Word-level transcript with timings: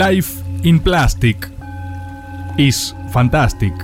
Life 0.00 0.42
in 0.62 0.80
Plastic 0.80 1.46
is 2.56 2.96
fantastic. 3.12 3.74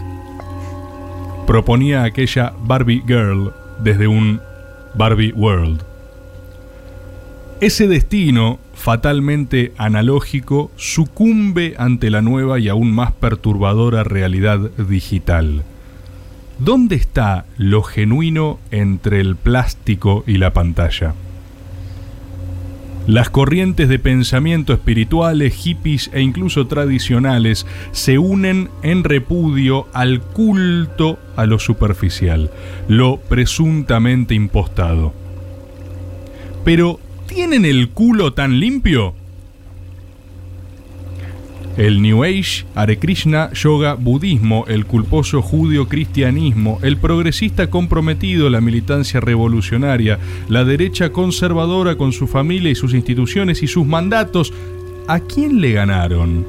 Proponía 1.46 2.04
aquella 2.04 2.54
Barbie 2.58 3.02
Girl 3.06 3.52
desde 3.84 4.08
un 4.08 4.40
Barbie 4.94 5.32
World. 5.32 5.82
Ese 7.60 7.86
destino, 7.86 8.58
fatalmente 8.72 9.74
analógico, 9.76 10.70
sucumbe 10.76 11.74
ante 11.76 12.08
la 12.08 12.22
nueva 12.22 12.58
y 12.60 12.70
aún 12.70 12.92
más 12.92 13.12
perturbadora 13.12 14.02
realidad 14.02 14.70
digital. 14.88 15.64
¿Dónde 16.58 16.96
está 16.96 17.44
lo 17.58 17.82
genuino 17.82 18.58
entre 18.70 19.20
el 19.20 19.36
plástico 19.36 20.24
y 20.26 20.38
la 20.38 20.54
pantalla? 20.54 21.12
Las 23.06 23.30
corrientes 23.30 23.88
de 23.88 24.00
pensamiento 24.00 24.72
espirituales, 24.72 25.54
hippies 25.54 26.10
e 26.12 26.22
incluso 26.22 26.66
tradicionales 26.66 27.64
se 27.92 28.18
unen 28.18 28.68
en 28.82 29.04
repudio 29.04 29.86
al 29.92 30.20
culto 30.20 31.16
a 31.36 31.46
lo 31.46 31.60
superficial, 31.60 32.50
lo 32.88 33.18
presuntamente 33.18 34.34
impostado. 34.34 35.14
Pero, 36.64 36.98
¿tienen 37.28 37.64
el 37.64 37.90
culo 37.90 38.32
tan 38.32 38.58
limpio? 38.58 39.14
El 41.76 42.00
New 42.00 42.24
Age, 42.24 42.64
Hare 42.74 42.98
Krishna, 42.98 43.50
yoga, 43.52 43.94
budismo, 43.94 44.64
el 44.66 44.86
culposo 44.86 45.42
judio-cristianismo, 45.42 46.78
el 46.82 46.96
progresista 46.96 47.68
comprometido, 47.68 48.48
la 48.48 48.62
militancia 48.62 49.20
revolucionaria, 49.20 50.18
la 50.48 50.64
derecha 50.64 51.10
conservadora 51.10 51.96
con 51.96 52.12
su 52.12 52.28
familia 52.28 52.70
y 52.70 52.74
sus 52.74 52.94
instituciones 52.94 53.62
y 53.62 53.66
sus 53.66 53.84
mandatos, 53.84 54.54
¿a 55.06 55.20
quién 55.20 55.60
le 55.60 55.72
ganaron? 55.72 56.46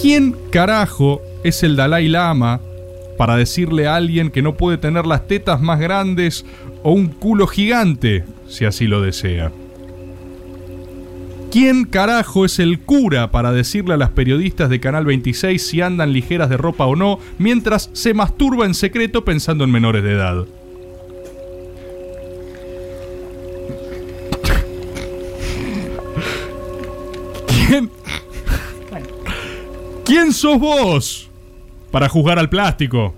¿Quién 0.00 0.34
carajo 0.50 1.22
es 1.44 1.62
el 1.62 1.76
Dalai 1.76 2.08
Lama 2.08 2.60
para 3.16 3.36
decirle 3.36 3.86
a 3.86 3.94
alguien 3.94 4.28
que 4.28 4.42
no 4.42 4.56
puede 4.56 4.76
tener 4.76 5.06
las 5.06 5.28
tetas 5.28 5.60
más 5.60 5.78
grandes 5.78 6.44
o 6.82 6.90
un 6.90 7.06
culo 7.06 7.46
gigante, 7.46 8.24
si 8.48 8.64
así 8.64 8.88
lo 8.88 9.02
desea? 9.02 9.52
¿Quién 11.58 11.86
carajo 11.86 12.44
es 12.44 12.58
el 12.58 12.80
cura 12.80 13.30
para 13.30 13.50
decirle 13.50 13.94
a 13.94 13.96
las 13.96 14.10
periodistas 14.10 14.68
de 14.68 14.78
Canal 14.78 15.06
26 15.06 15.66
si 15.66 15.80
andan 15.80 16.12
ligeras 16.12 16.50
de 16.50 16.58
ropa 16.58 16.84
o 16.84 16.96
no, 16.96 17.18
mientras 17.38 17.88
se 17.94 18.12
masturba 18.12 18.66
en 18.66 18.74
secreto 18.74 19.24
pensando 19.24 19.64
en 19.64 19.70
menores 19.70 20.02
de 20.02 20.12
edad? 20.12 20.44
¿Quién? 27.46 27.90
¿Quién 30.04 30.34
sos 30.34 30.58
vos 30.60 31.30
para 31.90 32.10
juzgar 32.10 32.38
al 32.38 32.50
plástico? 32.50 33.14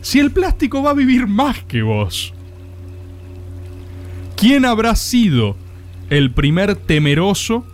Si 0.00 0.18
el 0.18 0.30
plástico 0.30 0.82
va 0.82 0.92
a 0.92 0.94
vivir 0.94 1.26
más 1.26 1.62
que 1.64 1.82
vos. 1.82 2.32
¿Quién 4.34 4.64
habrá 4.64 4.96
sido 4.96 5.62
el 6.14 6.30
primer 6.30 6.76
temeroso 6.76 7.64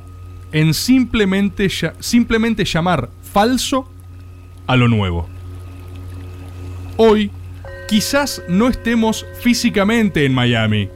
en 0.52 0.72
simplemente, 0.72 1.68
simplemente 1.98 2.64
llamar 2.64 3.10
falso 3.22 3.86
a 4.66 4.76
lo 4.76 4.88
nuevo. 4.88 5.28
Hoy, 6.96 7.30
quizás 7.86 8.42
no 8.48 8.68
estemos 8.68 9.26
físicamente 9.42 10.24
en 10.24 10.32
Miami, 10.32 10.88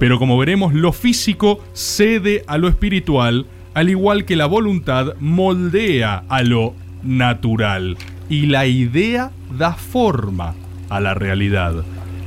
pero 0.00 0.18
como 0.18 0.36
veremos, 0.36 0.74
lo 0.74 0.92
físico 0.92 1.62
cede 1.72 2.42
a 2.48 2.58
lo 2.58 2.68
espiritual, 2.68 3.46
al 3.72 3.90
igual 3.90 4.24
que 4.24 4.34
la 4.34 4.46
voluntad 4.46 5.14
moldea 5.20 6.24
a 6.28 6.42
lo 6.42 6.74
natural, 7.04 7.96
y 8.28 8.46
la 8.46 8.66
idea 8.66 9.30
da 9.56 9.74
forma 9.74 10.56
a 10.88 10.98
la 10.98 11.14
realidad. 11.14 11.84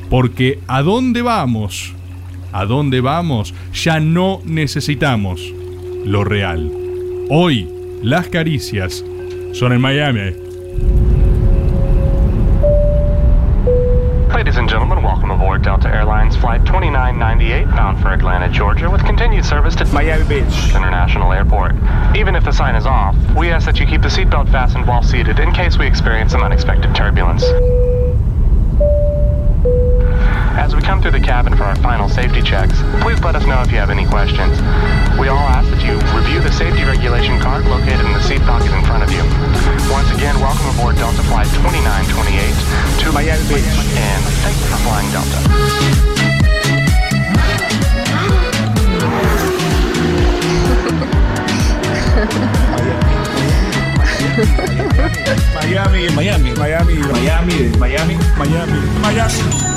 Porque 0.09 0.59
¿a 0.67 0.81
dónde 0.81 1.21
vamos? 1.21 1.93
¿A 2.51 2.65
dónde 2.65 3.01
vamos? 3.01 3.53
Ya 3.73 3.99
no 3.99 4.39
necesitamos 4.45 5.41
lo 6.05 6.23
real. 6.23 6.71
Hoy, 7.29 7.67
las 8.01 8.27
caricias 8.27 9.03
son 9.53 9.73
en 9.73 9.81
Miami. 9.81 10.33
Ladies 14.33 14.57
and 14.57 14.69
gentlemen, 14.69 15.03
welcome 15.03 15.31
aboard 15.31 15.63
Delta 15.63 15.89
Airlines 15.89 16.37
Flight 16.37 16.63
2998 16.65 17.65
bound 17.75 17.99
for 17.99 18.09
Atlanta, 18.13 18.47
Georgia, 18.49 18.89
with 18.89 19.03
continued 19.03 19.43
service 19.43 19.75
to 19.75 19.85
Miami 19.87 20.23
Beach 20.25 20.73
International 20.75 21.33
Airport. 21.33 21.75
Even 22.15 22.35
if 22.35 22.45
the 22.45 22.51
sign 22.51 22.75
is 22.75 22.85
off, 22.85 23.15
we 23.35 23.49
ask 23.49 23.65
that 23.65 23.79
you 23.79 23.85
keep 23.85 24.01
the 24.01 24.07
seatbelt 24.07 24.49
fastened 24.51 24.87
while 24.87 25.03
seated 25.03 25.39
in 25.39 25.51
case 25.51 25.77
we 25.77 25.85
experience 25.85 26.31
some 26.31 26.43
unexpected 26.43 26.95
turbulence. 26.95 27.43
As 30.57 30.73
we 30.75 30.81
come 30.81 31.03
through 31.03 31.11
the 31.11 31.21
cabin 31.21 31.55
for 31.55 31.65
our 31.65 31.75
final 31.77 32.09
safety 32.09 32.41
checks, 32.41 32.81
please 33.05 33.21
let 33.21 33.35
us 33.35 33.45
know 33.45 33.61
if 33.61 33.71
you 33.71 33.77
have 33.77 33.91
any 33.91 34.07
questions. 34.07 34.57
We 35.21 35.29
all 35.29 35.45
ask 35.53 35.69
that 35.69 35.85
you 35.85 35.93
review 36.17 36.41
the 36.41 36.51
safety 36.51 36.81
regulation 36.81 37.39
card 37.39 37.65
located 37.69 38.01
in 38.01 38.11
the 38.11 38.23
seat 38.25 38.41
pocket 38.41 38.73
in 38.73 38.83
front 38.89 39.05
of 39.05 39.11
you. 39.13 39.21
Once 39.93 40.09
again, 40.17 40.33
welcome 40.41 40.65
aboard 40.73 40.97
Delta 40.97 41.21
Flight 41.29 41.45
2928 41.61 43.05
to 43.05 43.11
Miami 43.13 43.45
Beach, 43.53 43.69
and 44.01 44.21
thank 44.41 44.57
you 44.57 44.65
for 44.65 44.81
flying 44.81 45.05
Delta. 45.13 45.37
Miami, 55.53 56.09
Miami, 56.17 56.51
Miami, 56.57 56.97
Miami, 56.97 57.69
Miami, 57.77 58.17
Miami, 58.41 58.81
Miami. 59.05 59.76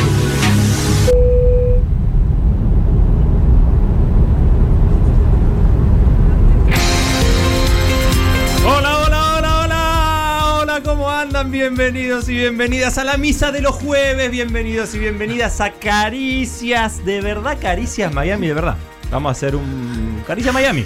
Bienvenidos 11.51 12.29
y 12.29 12.35
bienvenidas 12.35 12.97
a 12.97 13.03
la 13.03 13.17
misa 13.17 13.51
de 13.51 13.59
los 13.59 13.75
jueves, 13.75 14.31
bienvenidos 14.31 14.95
y 14.95 14.99
bienvenidas 14.99 15.59
a 15.59 15.73
Caricias, 15.73 17.03
de 17.03 17.19
verdad, 17.19 17.57
Caricias 17.59 18.13
Miami, 18.13 18.47
de 18.47 18.53
verdad. 18.53 18.77
Vamos 19.11 19.31
a 19.31 19.31
hacer 19.33 19.57
un 19.57 20.23
Caricia 20.25 20.53
Miami. 20.53 20.85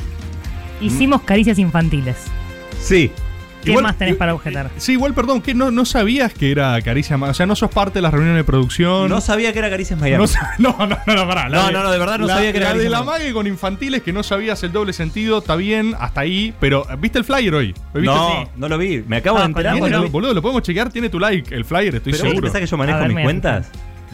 Hicimos 0.81 1.21
caricias 1.21 1.59
infantiles. 1.59 2.17
Sí. 2.81 3.11
¿Qué 3.65 3.71
Igual- 3.71 3.83
más 3.83 3.97
tenés 3.97 4.13
i- 4.13 4.17
para 4.17 4.33
objetar? 4.33 4.69
Sí, 4.77 4.93
igual, 4.93 5.13
perdón, 5.13 5.41
que 5.41 5.53
no, 5.53 5.71
no 5.71 5.83
sabías 5.85 6.33
que 6.33 6.51
era 6.51 6.79
Caricia 6.81 7.17
Ma- 7.17 7.29
O 7.29 7.33
sea, 7.33 7.45
no 7.45 7.55
sos 7.55 7.69
parte 7.71 7.95
de 7.95 8.03
las 8.03 8.13
reuniones 8.13 8.37
de 8.37 8.43
producción. 8.45 9.09
No 9.09 9.19
sabía 9.19 9.51
que 9.51 9.59
era 9.59 9.69
Caricias 9.69 9.99
Miami. 9.99 10.23
No, 10.59 10.75
no, 10.79 10.87
no, 11.05 11.15
no, 11.15 11.27
pará. 11.27 11.49
No, 11.49 11.71
no, 11.71 11.83
no, 11.83 11.91
de 11.91 11.97
verdad 11.99 12.19
no 12.19 12.27
la- 12.27 12.35
sabía 12.35 12.51
que 12.51 12.57
era 12.59 12.73
La 12.73 12.77
de 12.79 12.89
la 12.89 13.03
Miami. 13.03 13.23
mague 13.23 13.33
con 13.33 13.47
infantiles 13.47 14.01
que 14.03 14.13
no 14.13 14.23
sabías 14.23 14.61
el 14.63 14.71
doble 14.71 14.93
sentido, 14.93 15.39
está 15.39 15.55
bien, 15.55 15.95
hasta 15.99 16.21
ahí. 16.21 16.53
Pero, 16.59 16.85
¿viste 16.99 17.17
el 17.17 17.25
flyer 17.25 17.53
hoy? 17.55 17.73
¿Lo 17.93 18.01
viste? 18.01 18.15
No, 18.15 18.49
no 18.55 18.69
lo 18.69 18.77
vi. 18.77 19.03
Me 19.07 19.17
acabo 19.17 19.37
Ah, 19.37 19.41
de 19.41 19.45
enterar. 19.47 19.77
Lo- 19.77 20.09
boludo, 20.09 20.33
lo 20.33 20.41
podemos 20.41 20.61
chequear, 20.63 20.91
tiene 20.91 21.09
tu 21.09 21.19
like, 21.19 21.53
el 21.53 21.66
flyer, 21.66 21.95
estoy 21.95 22.13
Pero 22.13 22.23
seguro. 22.23 22.41
pensás 22.43 22.61
que 22.61 22.67
yo 22.67 22.78
manejo 22.78 22.99
ver, 22.99 23.13
mis 23.13 23.23
cuentas? 23.23 23.72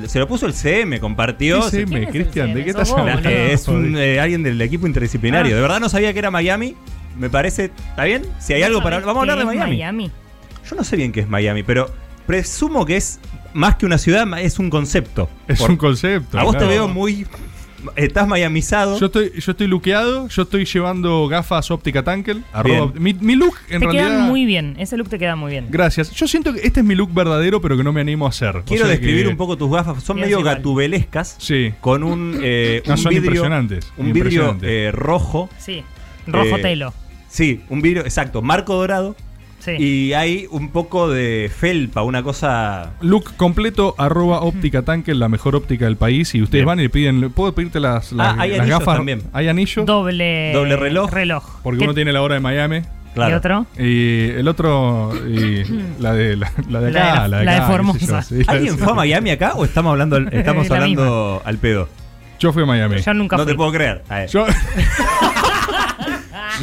Se 0.08 0.18
lo 0.18 0.28
puso 0.28 0.46
el 0.48 0.54
CM, 0.54 1.00
compartió. 1.00 1.62
Sí, 1.64 1.78
¿Quién 1.86 1.90
me, 1.90 2.00
es 2.00 2.06
el 2.08 2.12
Cristian, 2.14 2.48
¿de 2.48 2.54
CM? 2.54 2.66
qué 2.66 2.72
¿Sos 2.72 2.82
estás 2.84 2.98
hablando? 2.98 3.30
es 3.30 3.68
un, 3.68 3.98
eh, 3.98 4.20
alguien 4.22 4.42
del 4.42 4.60
equipo 4.62 4.88
interdisciplinario. 4.88 5.52
Ah. 5.52 5.56
De 5.58 5.62
verdad 5.62 5.80
no 5.82 5.90
sabía 5.90 6.14
que 6.14 6.20
era 6.20 6.32
Miami. 6.32 6.76
Me 7.18 7.30
parece. 7.30 7.66
¿Está 7.90 8.04
bien? 8.06 8.24
Si 8.40 8.54
hay 8.54 8.64
algo 8.64 8.82
para. 8.82 8.98
¿Sabés 8.98 9.06
Vamos 9.08 9.20
a 9.20 9.22
hablar 9.22 9.38
de 9.40 9.44
qué 9.46 9.50
es 9.52 9.58
Miami. 9.60 9.78
Miami. 9.78 10.12
Yo 10.70 10.76
no 10.76 10.84
sé 10.84 10.96
bien 10.96 11.12
qué 11.12 11.22
es 11.22 11.28
Miami, 11.30 11.64
pero 11.64 11.92
presumo 12.26 12.86
que 12.86 12.98
es 12.98 13.20
más 13.54 13.76
que 13.76 13.86
una 13.86 13.98
ciudad, 13.98 14.26
es 14.40 14.60
un 14.60 14.70
concepto. 14.70 15.30
Es 15.48 15.60
Por- 15.60 15.72
un 15.72 15.78
concepto. 15.78 16.40
A 16.40 16.44
vos 16.44 16.58
te 16.58 16.66
veo 16.66 16.88
muy. 16.88 17.26
Estás 17.96 18.28
miamizado. 18.28 19.00
Yo 19.00 19.08
estoy, 19.08 19.32
yo 19.40 19.52
estoy 19.54 19.66
luqueado, 19.66 20.28
yo 20.28 20.44
estoy 20.44 20.66
llevando 20.66 21.28
gafas 21.28 21.72
óptica 21.72 22.04
Tankel. 22.04 22.44
arroba- 22.54 22.94
mi, 22.94 23.16
mi 23.16 23.34
look, 23.36 23.56
en 23.72 23.80
te 23.80 23.86
realidad. 23.88 24.08
quedan 24.08 24.28
muy 24.28 24.46
bien. 24.46 24.76
Ese 24.78 24.98
look 24.98 25.10
te 25.10 25.18
queda 25.18 25.36
muy 25.36 25.50
bien. 25.52 25.66
Gracias. 25.72 26.12
Yo 26.12 26.28
siento 26.28 26.54
que 26.54 26.60
este 26.60 26.82
es 26.82 26.86
mi 26.86 26.94
look 26.94 27.12
verdadero, 27.12 27.60
pero 27.60 27.76
que 27.76 27.84
no 27.84 27.92
me 27.92 28.02
animo 28.02 28.28
a 28.28 28.30
hacer. 28.30 28.56
O 28.58 28.64
Quiero 28.66 28.84
sea 28.86 28.92
describir 28.92 29.24
que- 29.26 29.32
un 29.32 29.36
poco 29.38 29.58
tus 29.58 29.72
gafas. 29.72 30.04
Son 30.04 30.16
medio 30.20 30.40
igual. 30.42 30.58
gatubelescas. 30.58 31.36
Sí. 31.40 31.74
Con 31.82 32.04
un, 32.04 32.40
eh, 32.44 32.84
No, 32.86 32.92
un 32.94 32.98
son 33.00 33.10
vidrio. 33.10 33.26
impresionantes, 33.32 33.92
Un 33.98 34.14
vidrio 34.14 34.56
eh, 34.62 34.92
rojo. 34.94 35.50
Sí. 35.58 35.84
Rojo 36.28 36.58
Eh, 36.58 36.62
telo. 36.62 36.94
Sí, 37.32 37.62
un 37.70 37.82
vidrio, 37.82 38.02
exacto. 38.04 38.42
Marco 38.42 38.76
dorado. 38.76 39.16
Sí. 39.64 39.74
y 39.78 40.14
hay 40.14 40.48
un 40.50 40.72
poco 40.72 41.08
de 41.08 41.52
felpa, 41.56 42.02
una 42.02 42.24
cosa. 42.24 42.94
Look 43.00 43.36
completo, 43.38 43.94
arroba 44.00 44.42
óptica 44.42 44.82
tanque, 44.82 45.14
la 45.14 45.30
mejor 45.30 45.56
óptica 45.56 45.86
del 45.86 45.98
país. 45.98 46.34
Y 46.34 46.42
ustedes 46.42 46.62
Bien. 46.62 46.66
van 46.66 46.80
y 46.80 46.84
le 46.84 46.90
piden, 46.90 47.30
¿puedo 47.32 47.54
pedirte 47.54 47.80
las, 47.80 48.12
las, 48.12 48.30
Ah, 48.30 48.36
hay 48.40 48.50
las 48.50 48.60
anillos 48.62 48.80
gafas? 48.80 48.96
también. 48.96 49.22
¿Hay 49.34 49.48
anillo? 49.50 49.86
Doble, 49.86 50.52
Doble 50.52 50.76
reloj. 50.78 51.12
reloj. 51.12 51.44
Porque 51.62 51.78
¿Qué- 51.78 51.84
uno 51.86 51.94
tiene 51.94 52.12
la 52.12 52.24
hora 52.24 52.34
de 52.34 52.42
Miami. 52.42 52.82
¿Y 53.16 53.20
otro? 53.34 53.68
Y 53.78 54.30
el 54.32 54.48
otro, 54.48 55.12
y 55.30 55.64
la 56.02 56.14
de, 56.16 56.38
la, 56.38 56.52
la 56.68 56.82
de 56.82 56.92
La 56.92 57.00
de 57.04 57.08
acá, 57.10 57.28
la- 57.28 57.38
de, 57.40 57.46
la 57.46 57.56
acá, 57.58 57.68
Formosa. 57.68 58.00
yo, 58.00 58.22
sí, 58.24 58.42
¿Alguien 58.48 58.80
fue 58.80 58.92
a 58.94 58.96
Miami 58.96 59.30
acá 59.30 59.54
o 59.56 59.64
estamos 59.64 59.92
hablando, 59.92 60.18
estamos 60.32 60.68
La 60.70 60.76
hablando 60.78 61.40
al 61.46 61.58
pedo? 61.60 61.88
Yo 62.40 62.52
fui 62.52 62.64
a 62.64 62.66
Miami. 62.66 63.00
Yo 63.00 63.14
nunca 63.14 63.38
No 63.38 63.44
fui. 63.44 63.52
te 63.54 63.56
puedo 63.56 63.72
creer. 63.72 64.04
A 64.10 64.16
ver. 64.22 64.30
Yo, 64.30 64.48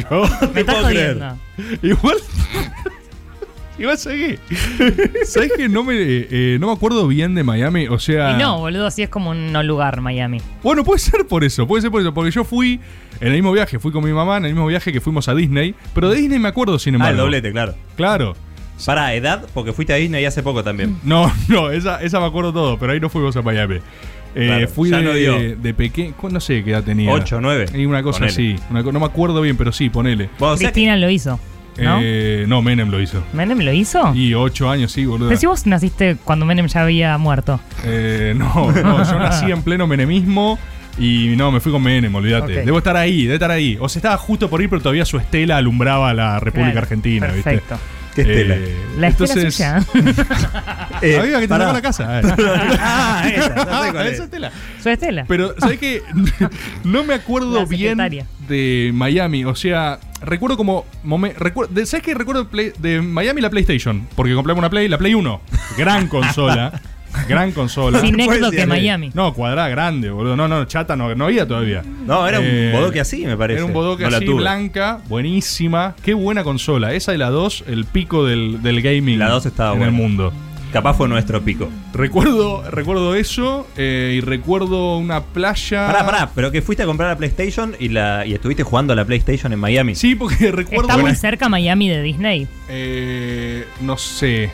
Me 0.53 0.61
estás 0.61 0.75
jodiendo. 0.83 1.37
igual. 1.81 2.17
igual 3.77 3.97
seguí. 3.97 4.37
¿Sabes 5.25 5.51
que 5.55 5.69
no 5.69 5.83
me, 5.83 5.95
eh, 5.97 6.57
no 6.59 6.67
me 6.67 6.73
acuerdo 6.73 7.07
bien 7.07 7.33
de 7.35 7.43
Miami? 7.43 7.87
O 7.87 7.99
sea. 7.99 8.31
Y 8.31 8.37
no, 8.37 8.59
boludo, 8.59 8.87
así 8.87 9.01
es 9.03 9.09
como 9.09 9.29
un 9.31 9.51
no 9.51 9.63
lugar 9.63 10.01
Miami. 10.01 10.41
Bueno, 10.63 10.83
puede 10.83 10.99
ser 10.99 11.25
por 11.27 11.43
eso, 11.43 11.67
puede 11.67 11.81
ser 11.81 11.91
por 11.91 12.01
eso. 12.01 12.13
Porque 12.13 12.31
yo 12.31 12.43
fui 12.43 12.79
en 13.21 13.27
el 13.27 13.33
mismo 13.33 13.51
viaje, 13.51 13.79
fui 13.79 13.91
con 13.91 14.03
mi 14.03 14.11
mamá 14.11 14.37
en 14.37 14.45
el 14.45 14.53
mismo 14.53 14.67
viaje 14.67 14.91
que 14.91 15.01
fuimos 15.01 15.27
a 15.29 15.35
Disney. 15.35 15.75
Pero 15.93 16.09
de 16.09 16.17
Disney 16.17 16.39
me 16.39 16.49
acuerdo, 16.49 16.77
sin 16.79 16.95
Ah, 16.95 16.97
el 16.97 17.01
embargo. 17.01 17.21
doblete, 17.23 17.51
claro. 17.51 17.75
Claro. 17.95 18.35
Para 18.85 19.13
edad, 19.13 19.45
porque 19.53 19.73
fuiste 19.73 19.91
a 19.91 19.97
Disney 19.97 20.23
hace 20.23 20.41
poco 20.41 20.63
también. 20.63 20.97
No, 21.03 21.29
no, 21.49 21.69
esa, 21.69 22.01
esa 22.01 22.21
me 22.21 22.25
acuerdo 22.27 22.53
todo, 22.53 22.79
pero 22.79 22.93
ahí 22.93 22.99
no 23.01 23.09
fuimos 23.09 23.35
a 23.35 23.41
Miami. 23.41 23.79
Eh, 24.35 24.45
Claro, 24.47 24.67
fui 24.67 24.89
de, 24.89 25.01
no 25.01 25.11
de 25.61 25.73
pequeño, 25.73 26.13
no 26.31 26.39
sé 26.39 26.63
qué 26.63 26.71
edad 26.71 26.83
tenía. 26.83 27.11
Ocho, 27.11 27.41
nueve. 27.41 27.65
Y 27.73 27.85
una 27.85 28.03
cosa 28.03 28.19
Ponele. 28.19 28.33
así. 28.33 28.55
una 28.69 28.81
no 28.83 28.99
me 28.99 29.05
acuerdo 29.05 29.41
bien, 29.41 29.57
pero 29.57 29.71
sí, 29.71 29.89
ponele. 29.89 30.29
Bueno, 30.37 30.53
o 30.53 30.57
sea 30.57 30.67
que- 30.67 30.73
Cristina 30.73 30.97
lo 30.97 31.09
hizo, 31.09 31.39
¿no? 31.77 31.99
Eh, 32.01 32.45
no, 32.47 32.61
Menem 32.61 32.89
lo 32.89 33.01
hizo. 33.01 33.23
¿Menem 33.33 33.59
lo 33.59 33.71
hizo? 33.73 34.13
Y 34.13 34.33
ocho 34.33 34.69
años, 34.69 34.91
sí, 34.91 35.05
boludo. 35.05 35.29
Pero 35.29 35.39
si 35.39 35.45
vos 35.47 35.65
naciste 35.65 36.17
cuando 36.23 36.45
Menem 36.45 36.67
ya 36.67 36.81
había 36.83 37.17
muerto. 37.17 37.59
Eh, 37.85 38.33
no, 38.35 38.71
no, 38.71 39.03
yo 39.03 39.19
nací 39.19 39.45
en 39.51 39.63
pleno 39.63 39.87
menemismo 39.87 40.59
y 40.97 41.33
no, 41.37 41.51
me 41.51 41.59
fui 41.59 41.71
con 41.71 41.81
Menem, 41.81 42.13
olvídate. 42.13 42.63
Debo 42.65 42.77
estar 42.79 42.97
ahí, 42.97 43.23
debe 43.23 43.35
estar 43.35 43.51
ahí. 43.51 43.77
O 43.79 43.87
sea, 43.89 43.99
estaba 43.99 44.17
justo 44.17 44.49
por 44.49 44.61
ir, 44.61 44.69
pero 44.69 44.81
todavía 44.81 45.05
su 45.05 45.17
estela 45.17 45.57
alumbraba 45.57 46.13
la 46.13 46.39
República 46.39 46.71
Claro, 46.71 46.85
Argentina, 46.85 47.27
Perfecto. 47.27 47.77
¿Qué 48.15 48.21
estela? 48.21 48.55
Eh, 48.55 48.75
La 48.97 49.07
estela 49.09 49.33
entonces, 49.33 49.55
suya. 49.55 49.85
Eh, 51.01 51.17
Amiga, 51.17 51.39
que 51.39 51.47
te 51.47 51.57
la 51.57 51.81
casa. 51.81 52.19
eh. 52.19 52.23
Ah, 52.81 53.23
esa, 53.27 53.55
ya 53.55 53.83
sé 53.83 53.91
cuál 53.91 54.07
es. 54.07 54.13
Esa 54.13 54.23
estela. 54.23 54.51
Estela. 54.85 55.25
Pero, 55.27 55.55
¿sabes 55.57 55.79
qué? 55.79 56.01
No 56.83 57.03
me 57.03 57.13
acuerdo 57.13 57.65
bien 57.65 57.97
de 58.47 58.91
Miami. 58.93 59.45
O 59.45 59.55
sea, 59.55 59.99
recuerdo 60.21 60.57
como. 60.57 60.85
momen- 61.05 61.35
recuer- 61.35 61.69
de- 61.69 61.85
¿Sabes 61.85 62.03
qué? 62.03 62.13
Recuerdo 62.13 62.43
de, 62.43 62.49
Play- 62.49 62.73
de 62.79 63.01
Miami 63.01 63.41
la 63.41 63.49
PlayStation. 63.49 64.07
Porque 64.15 64.33
compramos 64.33 64.59
una 64.59 64.69
Play, 64.69 64.87
la 64.89 64.97
Play 64.97 65.13
1. 65.13 65.41
Gran 65.77 66.07
consola. 66.07 66.81
Gran 67.27 67.51
consola. 67.51 67.99
Sin 67.99 68.19
éxito 68.19 68.51
que. 68.51 68.65
Miami. 68.65 69.11
No, 69.13 69.33
cuadrada 69.33 69.67
grande, 69.69 70.09
boludo. 70.11 70.35
No, 70.35 70.47
no, 70.47 70.65
chata 70.65 70.95
no, 70.95 71.13
no 71.15 71.25
había 71.25 71.47
todavía. 71.47 71.83
No, 72.05 72.27
era 72.27 72.39
un 72.39 72.45
Eh, 72.47 72.71
bodoque 72.73 72.99
así, 72.99 73.25
me 73.25 73.35
parece. 73.37 73.57
Era 73.59 73.65
un 73.65 73.73
bodoque 73.73 74.03
No 74.07 74.15
así, 74.15 74.25
blanca, 74.25 74.99
buenísima. 75.07 75.95
Qué 76.03 76.13
buena 76.13 76.43
consola. 76.43 76.93
Esa 76.93 77.11
de 77.11 77.17
la 77.17 77.29
2, 77.29 77.65
el 77.67 77.85
pico 77.85 78.25
del, 78.25 78.61
del 78.61 78.81
gaming 78.81 79.19
La 79.19 79.29
2 79.29 79.45
estaba 79.47 79.73
en 79.73 79.79
buena. 79.79 79.91
el 79.91 79.97
mundo. 80.01 80.33
Capaz 80.71 80.93
fue 80.93 81.07
nuestro 81.09 81.41
pico. 81.41 81.67
Recuerdo, 81.93 82.61
recuerdo 82.69 83.15
eso 83.15 83.65
eh, 83.75 84.13
y 84.17 84.21
recuerdo 84.21 84.97
una 84.97 85.21
playa. 85.23 85.87
Pará, 85.87 86.05
pará, 86.05 86.29
pero 86.35 86.51
que 86.51 86.61
fuiste 86.61 86.83
a 86.83 86.85
comprar 86.85 87.09
la 87.09 87.17
PlayStation 87.17 87.75
y, 87.79 87.89
la, 87.89 88.23
y 88.23 88.35
estuviste 88.35 88.61
jugando 88.61 88.93
a 88.93 88.95
la 88.95 89.03
PlayStation 89.03 89.51
en 89.51 89.57
Miami. 89.57 89.95
Sí, 89.95 90.13
porque 90.13 90.51
recuerdo. 90.51 90.83
¿Está 90.87 90.97
muy 90.97 91.15
cerca 91.15 91.49
Miami 91.49 91.89
de 91.89 92.03
Disney? 92.03 92.47
Eh, 92.69 93.65
no 93.81 93.97
sé. 93.97 94.51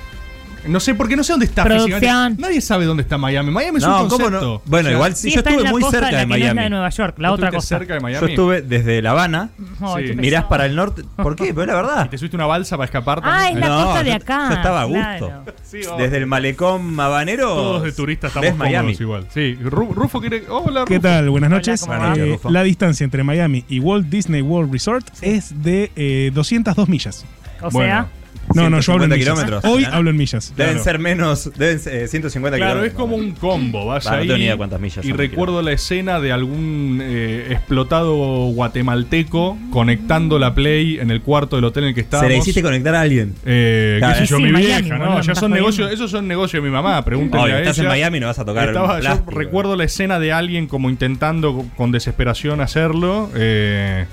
No 0.67 0.79
sé, 0.79 0.95
porque 0.95 1.15
no 1.15 1.23
sé 1.23 1.33
dónde 1.33 1.45
está 1.45 1.63
Producción. 1.63 1.99
físicamente. 1.99 2.41
Nadie 2.41 2.61
sabe 2.61 2.85
dónde 2.85 3.03
está 3.03 3.17
Miami. 3.17 3.51
Miami 3.51 3.77
es 3.77 3.83
No, 3.83 4.03
un 4.03 4.09
¿cómo 4.09 4.23
concepto. 4.25 4.45
no? 4.45 4.61
Bueno, 4.65 4.87
O 4.87 4.89
sea, 4.89 4.95
igual 4.95 5.15
sí, 5.15 5.31
yo 5.31 5.39
estuve 5.39 5.63
la 5.63 5.71
muy 5.71 5.81
costa, 5.81 5.97
cerca 5.99 6.11
la 6.11 6.17
de 6.19 6.23
que 6.23 6.27
no 6.29 6.35
es 6.35 6.39
la 6.41 6.45
Miami. 6.53 6.63
de 6.63 6.69
Nueva 6.69 6.89
York, 6.89 7.15
la 7.19 7.27
¿tú 7.27 7.33
otra 7.35 7.51
cosa. 7.51 7.67
cerca 7.79 7.93
de 7.93 7.99
Miami. 7.99 8.21
Yo 8.21 8.29
estuve 8.29 8.61
desde 8.61 9.01
La 9.01 9.11
Habana, 9.11 9.49
Sí. 9.57 10.03
qué 10.05 10.13
mirás 10.15 10.43
para 10.45 10.65
el 10.65 10.75
norte. 10.75 11.03
¿Por 11.15 11.35
qué? 11.35 11.53
Pero 11.53 11.65
la 11.67 11.75
verdad. 11.75 12.05
¿Y 12.05 12.09
te 12.09 12.17
subiste 12.17 12.35
una 12.35 12.45
balsa 12.47 12.77
para 12.77 12.85
escapar 12.85 13.21
Ah, 13.23 13.49
es 13.49 13.55
la 13.57 13.67
No, 13.69 13.85
costa 13.85 14.03
de 14.03 14.09
yo- 14.09 14.15
acá. 14.15 14.47
yo 14.49 14.55
estaba 14.55 14.81
a 14.81 14.85
gusto. 14.85 14.99
claro. 15.01 15.43
Sí, 15.65 15.77
obvio. 15.85 15.97
Desde 15.97 16.17
el 16.17 16.27
malecón 16.27 16.99
habanero. 16.99 17.47
Todos 17.53 17.83
de 17.83 17.91
turistas 17.91 18.29
estamos 18.29 18.49
ves 18.49 18.57
Miami. 18.57 18.95
igual. 18.99 19.27
Sí, 19.33 19.57
Ru- 19.61 19.93
Rufo 19.93 20.19
quiere. 20.21 20.43
Hola, 20.49 20.85
¿Qué 20.85 20.95
Rufo. 20.95 21.07
tal? 21.07 21.29
Buenas 21.29 21.49
noches. 21.49 21.81
¿cómo? 21.81 21.93
Eh, 22.15 22.31
Rufo. 22.33 22.49
la 22.49 22.63
distancia 22.63 23.03
entre 23.03 23.23
Miami 23.23 23.65
y 23.67 23.79
Walt 23.79 24.07
Disney 24.07 24.41
World 24.41 24.71
Resort 24.71 25.07
es 25.21 25.63
de 25.63 25.91
eh, 25.95 26.31
202 26.33 26.87
millas. 26.87 27.25
O 27.61 27.69
Bueno. 27.71 27.93
sea, 27.93 28.07
No, 28.53 28.69
no, 28.69 28.79
yo 28.79 28.93
hablo 28.93 29.05
en 29.05 29.11
150 29.11 29.15
millas. 29.15 29.25
kilómetros. 29.45 29.65
Hoy 29.65 29.85
hablo 29.91 30.09
en 30.11 30.17
millas. 30.17 30.53
Deben 30.55 30.73
Claro. 30.73 30.83
ser 30.83 30.99
menos, 30.99 31.51
deben 31.57 31.79
ser 31.79 32.03
eh, 32.03 32.07
150 32.07 32.57
Claro, 32.57 32.83
es 32.85 32.91
kilómetros. 32.93 33.01
como 33.01 33.15
un 33.17 33.31
combo. 33.31 33.85
Vas 33.85 34.05
Va, 34.07 34.11
no 34.11 34.17
ahí 34.17 34.27
tengo 34.27 34.37
ni 34.37 34.43
idea 34.45 34.57
cuántas 34.57 34.79
millas 34.79 35.03
y 35.05 35.11
recuerdo 35.11 35.61
la 35.61 35.71
escena 35.71 36.19
de 36.19 36.31
algún 36.31 36.99
eh, 37.01 37.47
explotado 37.49 38.15
guatemalteco 38.53 39.57
conectando 39.71 40.39
la 40.39 40.53
Play 40.53 40.99
en 40.99 41.11
el 41.11 41.21
cuarto 41.21 41.55
del 41.55 41.65
hotel 41.65 41.83
en 41.83 41.89
el 41.89 41.95
que 41.95 42.01
estábamos. 42.01 42.27
Se 42.29 42.33
le 42.33 42.39
hiciste 42.39 42.61
conectar 42.61 42.95
a 42.95 43.01
alguien. 43.01 43.33
Eh, 43.45 43.95
Claro, 43.99 44.13
qué 44.13 44.19
sé 44.21 44.25
yo, 44.31 44.37
sí, 44.37 44.43
mi 44.43 44.51
Miami, 44.51 44.81
vieja, 44.89 44.97
¿no? 44.97 45.21
Ya 45.21 45.35
son 45.35 45.51
negocios, 45.51 45.91
esos 45.91 46.11
son 46.11 46.27
negocios 46.27 46.61
de 46.63 46.69
mi 46.69 46.73
mamá, 46.73 47.03
pregúntenle 47.03 47.45
Oye, 47.45 47.53
a 47.53 47.59
estás 47.59 47.77
ella. 47.79 47.87
en 47.87 47.89
Miami 47.89 48.19
no 48.19 48.27
vas 48.27 48.39
a 48.39 48.45
tocar 48.45 48.67
Estaba- 48.69 48.95
yo 48.97 49.01
plástico. 49.01 49.31
recuerdo 49.31 49.75
la 49.75 49.83
escena 49.85 50.19
de 50.19 50.31
alguien 50.33 50.67
como 50.67 50.89
intentando 50.89 51.65
con 51.75 51.91
desesperación 51.91 52.61
hacerlo. 52.61 53.29
eh, 53.35 54.05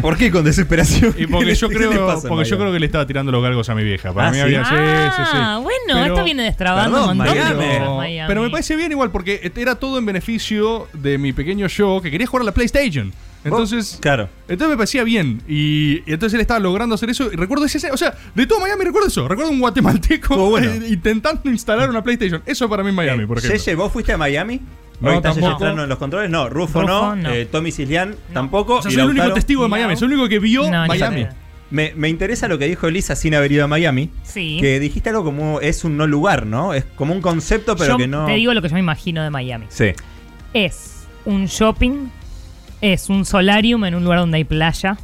¿Por 0.00 0.16
qué 0.16 0.30
con 0.30 0.44
desesperación? 0.44 1.14
y 1.18 1.26
porque 1.26 1.54
yo 1.54 1.68
¿Qué 1.68 1.74
le 1.78 1.88
creo, 1.88 2.20
porque 2.28 2.48
yo 2.48 2.58
creo 2.58 2.72
que 2.72 2.80
le 2.80 2.86
estaba 2.86 3.06
tirando 3.06 3.30
los 3.32 3.42
galgos 3.42 3.68
a 3.68 3.74
mi 3.74 3.84
vieja. 3.84 4.12
Para 4.12 4.28
Ah, 4.28 4.30
mí 4.30 4.36
¿sí? 4.36 4.42
había 4.42 4.64
sí, 4.64 4.74
sí, 5.16 5.22
sí. 5.30 5.36
Ah, 5.40 5.58
bueno, 5.62 5.78
Pero- 5.86 6.06
esto 6.06 6.24
viene 6.24 6.42
destrabando 6.44 6.96
Perdón, 6.96 7.10
un 7.12 7.16
montón 7.18 7.34
de 7.36 7.40
Miami. 7.42 7.56
cosas, 7.56 7.72
pero, 7.78 7.96
Miami. 7.96 8.28
pero 8.28 8.42
me 8.42 8.50
parece 8.50 8.76
bien 8.76 8.92
igual 8.92 9.10
porque 9.10 9.52
era 9.56 9.74
todo 9.76 9.98
en 9.98 10.06
beneficio 10.06 10.88
de 10.92 11.18
mi 11.18 11.32
pequeño 11.32 11.66
yo 11.66 12.00
que 12.02 12.10
quería 12.10 12.26
jugar 12.26 12.42
a 12.42 12.44
la 12.46 12.52
PlayStation. 12.54 13.12
Entonces, 13.46 13.98
Claro. 14.00 14.30
entonces 14.48 14.70
me 14.70 14.76
parecía 14.78 15.04
bien. 15.04 15.42
Y, 15.46 15.96
y 16.06 16.12
entonces 16.14 16.32
él 16.34 16.40
estaba 16.40 16.58
logrando 16.60 16.94
hacer 16.94 17.10
eso. 17.10 17.30
Y 17.30 17.36
recuerdo 17.36 17.66
ese. 17.66 17.90
O 17.90 17.96
sea, 17.98 18.14
de 18.34 18.46
todo 18.46 18.58
Miami 18.58 18.84
recuerdo 18.84 19.08
eso. 19.08 19.28
Recuerdo 19.28 19.50
un 19.52 19.60
guatemalteco 19.60 20.48
bueno. 20.48 20.72
intentando 20.88 21.50
instalar 21.50 21.90
una 21.90 22.02
PlayStation. 22.02 22.42
Eso 22.46 22.70
para 22.70 22.82
mí 22.82 22.88
es 22.88 22.94
Miami, 22.94 23.24
Eh, 23.24 23.26
por 23.26 23.36
ejemplo. 23.38 23.76
¿vos 23.76 23.92
fuiste 23.92 24.14
a 24.14 24.16
Miami? 24.16 24.60
No, 25.04 25.10
Hoy 25.10 25.82
en 25.82 25.88
los 25.88 25.98
controles. 25.98 26.30
No, 26.30 26.48
Rufo, 26.48 26.80
Rufo 26.82 26.92
no. 26.92 27.16
no. 27.16 27.30
eh, 27.30 27.46
Tommy 27.46 27.70
Cislián 27.72 28.16
tampoco. 28.32 28.76
O 28.76 28.82
sea, 28.82 28.90
y 28.90 28.94
soy 28.94 29.02
el 29.04 29.10
único 29.10 29.24
Lautaro- 29.26 29.34
testigo 29.34 29.62
de 29.62 29.68
No. 29.68 29.76
Miami. 29.76 29.96
Soy 29.96 30.06
el 30.06 30.14
único 30.14 30.28
que 30.28 30.38
vio 30.38 30.70
No, 30.70 30.82
ni 30.82 30.88
Miami. 30.88 31.26
Me, 31.70 31.92
me 31.96 32.08
interesa 32.08 32.46
lo 32.46 32.58
que 32.58 32.66
dijo 32.66 32.86
Elisa 32.86 33.16
sin 33.16 33.34
haber 33.34 33.50
ido 33.50 33.64
a 33.64 33.66
Miami. 33.68 34.10
Sí. 34.22 34.58
Que 34.60 34.78
dijiste 34.80 35.10
algo 35.10 35.24
como 35.24 35.60
es 35.60 35.84
un 35.84 35.96
no 35.96 36.06
lugar, 36.06 36.46
¿no? 36.46 36.72
Es 36.74 36.84
como 36.96 37.12
un 37.14 37.20
concepto, 37.20 37.74
pero 37.76 37.92
Yo 37.92 37.96
que 37.98 38.06
no. 38.06 38.26
te 38.26 38.32
digo 38.32 38.54
lo 38.54 38.62
que 38.62 38.68
yo 38.68 38.74
me 38.74 38.80
imagino 38.80 39.22
de 39.22 39.30
Miami. 39.30 39.66
Sí. 39.70 39.92
Es 40.52 41.06
un 41.24 41.46
shopping, 41.46 42.08
es 42.80 43.08
un 43.08 43.24
solarium 43.24 43.84
en 43.86 43.94
un 43.96 44.04
lugar 44.04 44.20
donde 44.20 44.36
hay 44.36 44.44
playa, 44.44 44.96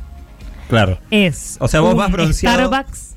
Claro. 0.68 0.98
es 1.10 1.56
O 1.60 1.66
sea, 1.66 1.80
vos 1.80 1.92
un 1.92 1.98
vas 1.98 2.12
bronceado. 2.12 2.56
Starbucks, 2.68 3.16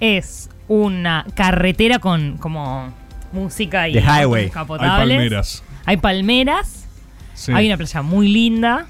es 0.00 0.50
una 0.68 1.24
carretera 1.34 1.98
con 2.00 2.36
como 2.38 2.92
música 3.32 3.88
y 3.88 3.94
The 3.94 4.00
highway. 4.00 4.50
Hay 4.54 4.66
palmeras. 4.78 5.62
Hay 5.84 5.96
palmeras, 5.96 6.86
Sí. 7.34 7.52
hay 7.52 7.66
una 7.66 7.76
playa 7.76 8.02
muy 8.02 8.28
linda. 8.28 8.86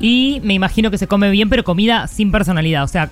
Y 0.00 0.40
me 0.44 0.54
imagino 0.54 0.90
que 0.90 0.98
se 0.98 1.06
come 1.08 1.30
bien, 1.30 1.48
pero 1.48 1.64
comida 1.64 2.06
sin 2.06 2.30
personalidad. 2.30 2.84
O 2.84 2.88
sea, 2.88 3.10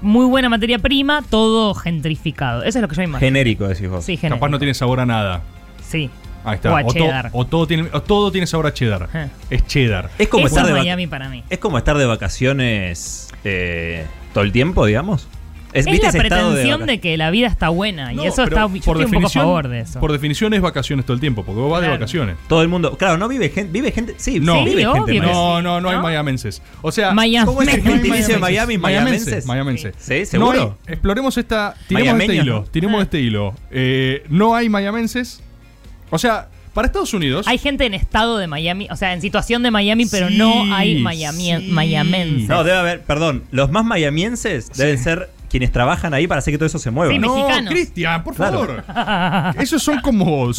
muy 0.00 0.26
buena 0.26 0.48
materia 0.48 0.78
prima, 0.78 1.24
todo 1.28 1.74
gentrificado. 1.74 2.62
Eso 2.62 2.78
es 2.78 2.82
lo 2.82 2.88
que 2.88 2.94
yo 2.94 3.00
me 3.00 3.08
imagino. 3.08 3.26
Genérico, 3.26 3.66
decís 3.66 3.88
vos. 3.88 4.04
Sí, 4.04 4.16
Capaz 4.16 4.20
genérico. 4.28 4.48
no 4.48 4.58
tiene 4.58 4.74
sabor 4.74 5.00
a 5.00 5.06
nada. 5.06 5.42
Sí. 5.82 6.10
Ahí 6.44 6.54
está. 6.54 6.72
O 6.72 6.76
a 6.76 6.84
to- 6.84 6.92
cheddar. 6.92 7.30
o 7.32 7.44
todo, 7.44 7.66
tiene, 7.66 7.88
o 7.92 8.00
todo 8.02 8.30
tiene 8.30 8.46
sabor 8.46 8.68
a 8.68 8.72
cheddar. 8.72 9.08
Eh. 9.12 9.28
Es 9.50 9.66
cheddar. 9.66 10.10
Es 10.18 10.28
como, 10.28 10.46
Eso 10.46 10.54
estar 10.56 10.64
es 10.66 10.74
de 10.74 10.78
vac- 10.80 10.84
Miami 10.84 11.06
para 11.08 11.28
mí. 11.28 11.42
es 11.50 11.58
como 11.58 11.76
estar 11.76 11.98
de 11.98 12.06
vacaciones 12.06 13.28
eh, 13.42 14.06
todo 14.32 14.44
el 14.44 14.52
tiempo, 14.52 14.86
digamos. 14.86 15.26
Es 15.72 15.84
¿viste 15.86 16.06
la 16.06 16.12
pretensión 16.12 16.80
vaca- 16.80 16.92
de, 16.92 17.00
que 17.00 17.16
la 17.16 17.30
vida 17.30 17.46
está 17.46 17.68
buena. 17.68 18.12
No, 18.12 18.24
y 18.24 18.26
eso 18.26 18.42
está. 18.44 18.66
Yo 18.68 18.74
estoy 18.74 19.04
un 19.04 19.10
poco 19.12 19.26
a 19.26 19.30
favor 19.30 19.68
de 19.68 19.80
eso. 19.80 20.00
Por 20.00 20.12
definición 20.12 20.54
es 20.54 20.60
vacaciones 20.62 21.04
todo 21.04 21.14
el 21.14 21.20
tiempo, 21.20 21.44
porque 21.44 21.60
vos 21.60 21.70
vas 21.70 21.80
de 21.82 21.86
Claro. 21.88 22.00
vacaciones. 22.00 22.36
Todo 22.48 22.62
el 22.62 22.68
mundo. 22.68 22.96
Claro, 22.96 23.18
no 23.18 23.28
vive 23.28 23.50
gente. 23.50 23.70
Vive 23.72 23.92
gente. 23.92 24.14
Sí, 24.16 24.40
No. 24.40 24.58
sí, 24.64 24.70
vive 24.70 24.86
gente. 24.92 25.20
No, 25.20 25.60
no, 25.60 25.80
no 25.80 25.90
hay 25.90 25.98
mayamenses. 25.98 26.62
O 26.82 26.90
sea, 26.90 27.12
Miami. 27.12 27.46
¿Cómo 27.46 27.62
es 27.62 27.68
el 27.74 27.82
gentilicio 27.82 28.34
de 28.34 28.40
Miami? 28.40 28.78
Mayamenses. 28.78 29.44
Mayamenses. 29.46 29.94
Sí, 29.98 30.24
seguro. 30.24 30.52
No 30.58 30.76
hay- 30.86 30.92
exploremos 30.94 31.36
esta. 31.36 31.74
Tiremos 31.86 32.20
este 32.20 32.34
hilo. 32.34 32.54
¿no? 32.60 32.64
Tiremos 32.64 33.00
Ah. 33.00 33.02
este 33.02 33.20
hilo. 33.20 33.54
Eh, 33.70 34.24
no 34.28 34.54
hay 34.54 34.68
mayamenses. 34.68 35.42
O 36.10 36.18
sea, 36.18 36.48
para 36.74 36.86
Estados 36.86 37.12
Unidos. 37.12 37.46
Hay 37.48 37.58
gente 37.58 37.84
en 37.86 37.92
estado 37.94 38.38
de 38.38 38.46
Miami, 38.46 38.86
o 38.90 38.96
sea, 38.96 39.12
en 39.12 39.20
situación 39.20 39.62
de 39.62 39.70
Miami, 39.70 40.06
pero 40.06 40.28
Sí, 40.28 40.38
no 40.38 40.72
hay 40.74 41.00
Miami, 41.02 41.56
sí. 41.58 41.68
mayamenses. 41.70 42.48
No, 42.48 42.62
debe 42.64 42.78
haber. 42.78 43.02
Perdón, 43.02 43.44
los 43.50 43.70
más 43.70 43.84
mayamienses 43.84 44.70
deben 44.76 44.98
ser 44.98 45.28
quienes 45.50 45.72
trabajan 45.72 46.12
ahí 46.14 46.26
para 46.26 46.40
hacer 46.40 46.52
que 46.52 46.58
todo 46.58 46.66
eso 46.66 46.78
se 46.78 46.90
mueva. 46.90 47.12
Sí, 47.12 47.18
No. 47.18 47.46
Cristian, 47.68 48.22
por 48.22 48.34
Claro. 48.34 48.82
favor. 48.86 49.54
Esos 49.60 49.82
son 49.82 50.00
como. 50.00 50.52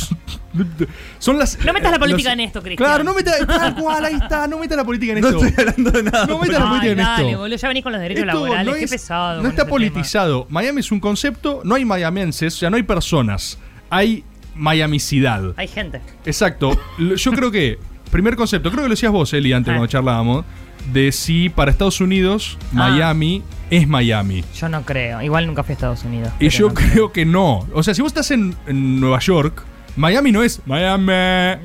Son 1.20 1.38
las. 1.38 1.58
No 1.64 1.74
metas 1.74 1.92
la 1.92 2.00
política 2.00 2.30
los- 2.30 2.34
en 2.34 2.40
esto, 2.42 2.62
Cristian. 2.62 2.88
Claro, 2.88 3.04
no 3.04 3.14
metas. 3.14 3.46
Tal 3.46 3.76
cual, 3.76 4.06
ahí 4.06 4.16
está. 4.16 4.48
No 4.48 4.58
metas 4.58 4.78
la 4.78 4.84
política 4.84 5.14
en 5.14 5.22
No 5.22 5.28
esto. 5.30 5.46
estoy 5.46 5.66
hablando 5.66 5.92
de 5.92 6.04
nada. 6.04 6.26
No 6.26 6.40
metas 6.40 6.60
la 6.60 6.68
política 6.70 6.92
en 6.92 6.98
dale, 6.98 7.26
esto. 7.30 7.40
boludo, 7.40 7.58
ya 7.58 7.68
venís 7.68 7.84
con 7.84 7.92
los 7.92 8.02
derechos 8.02 8.24
Esto 8.26 8.34
laborales. 8.34 8.66
no 8.74 8.74
Qué 8.80 8.84
es- 8.86 8.92
pesado. 8.92 9.42
No 9.42 9.50
está 9.50 9.50
ese 9.50 9.56
tema. 9.66 9.70
politizado. 9.70 10.48
Miami 10.50 10.80
es 10.80 10.92
un 10.92 11.00
concepto, 11.00 11.62
no 11.64 11.76
hay 11.76 11.86
mayamenses, 11.86 12.56
o 12.56 12.58
sea, 12.58 12.70
no 12.70 12.78
hay 12.78 12.84
personas. 12.84 13.58
Hay 13.90 14.24
mayamicidad. 14.56 15.54
Hay 15.58 15.68
gente. 15.68 16.02
Exacto. 16.26 16.78
Yo 16.98 17.32
creo 17.32 17.52
que, 17.52 17.78
primer 18.12 18.36
concepto, 18.36 18.70
creo 18.72 18.84
que 18.84 18.88
lo 18.90 18.94
decías 18.96 19.12
vos, 19.12 19.32
Eli, 19.34 19.54
antes 19.54 19.72
Ah. 19.72 19.76
cuando 19.78 19.88
charlábamos, 19.92 20.46
de 20.92 21.12
si 21.12 21.50
para 21.50 21.72
Estados 21.72 22.02
Unidos 22.02 22.58
Miami 22.72 23.44
es 23.70 23.88
Miami. 23.88 24.44
Yo 24.56 24.70
no 24.70 24.82
creo. 24.84 25.22
Igual 25.22 25.46
nunca 25.48 25.64
fui 25.64 25.74
a 25.74 25.76
Estados 25.76 26.04
Unidos. 26.04 26.32
Y 26.40 26.50
yo 26.50 26.70
no 26.70 26.74
creo 26.74 27.12
que 27.12 27.26
no. 27.26 27.68
O 27.74 27.84
sea, 27.84 27.94
si 27.94 28.02
vos 28.02 28.10
estás 28.10 28.32
en, 28.32 28.56
en 28.68 29.00
Nueva 29.00 29.20
York, 29.20 29.64
Miami 29.96 30.32
no 30.32 30.44
es 30.44 30.62
Miami. 30.66 31.06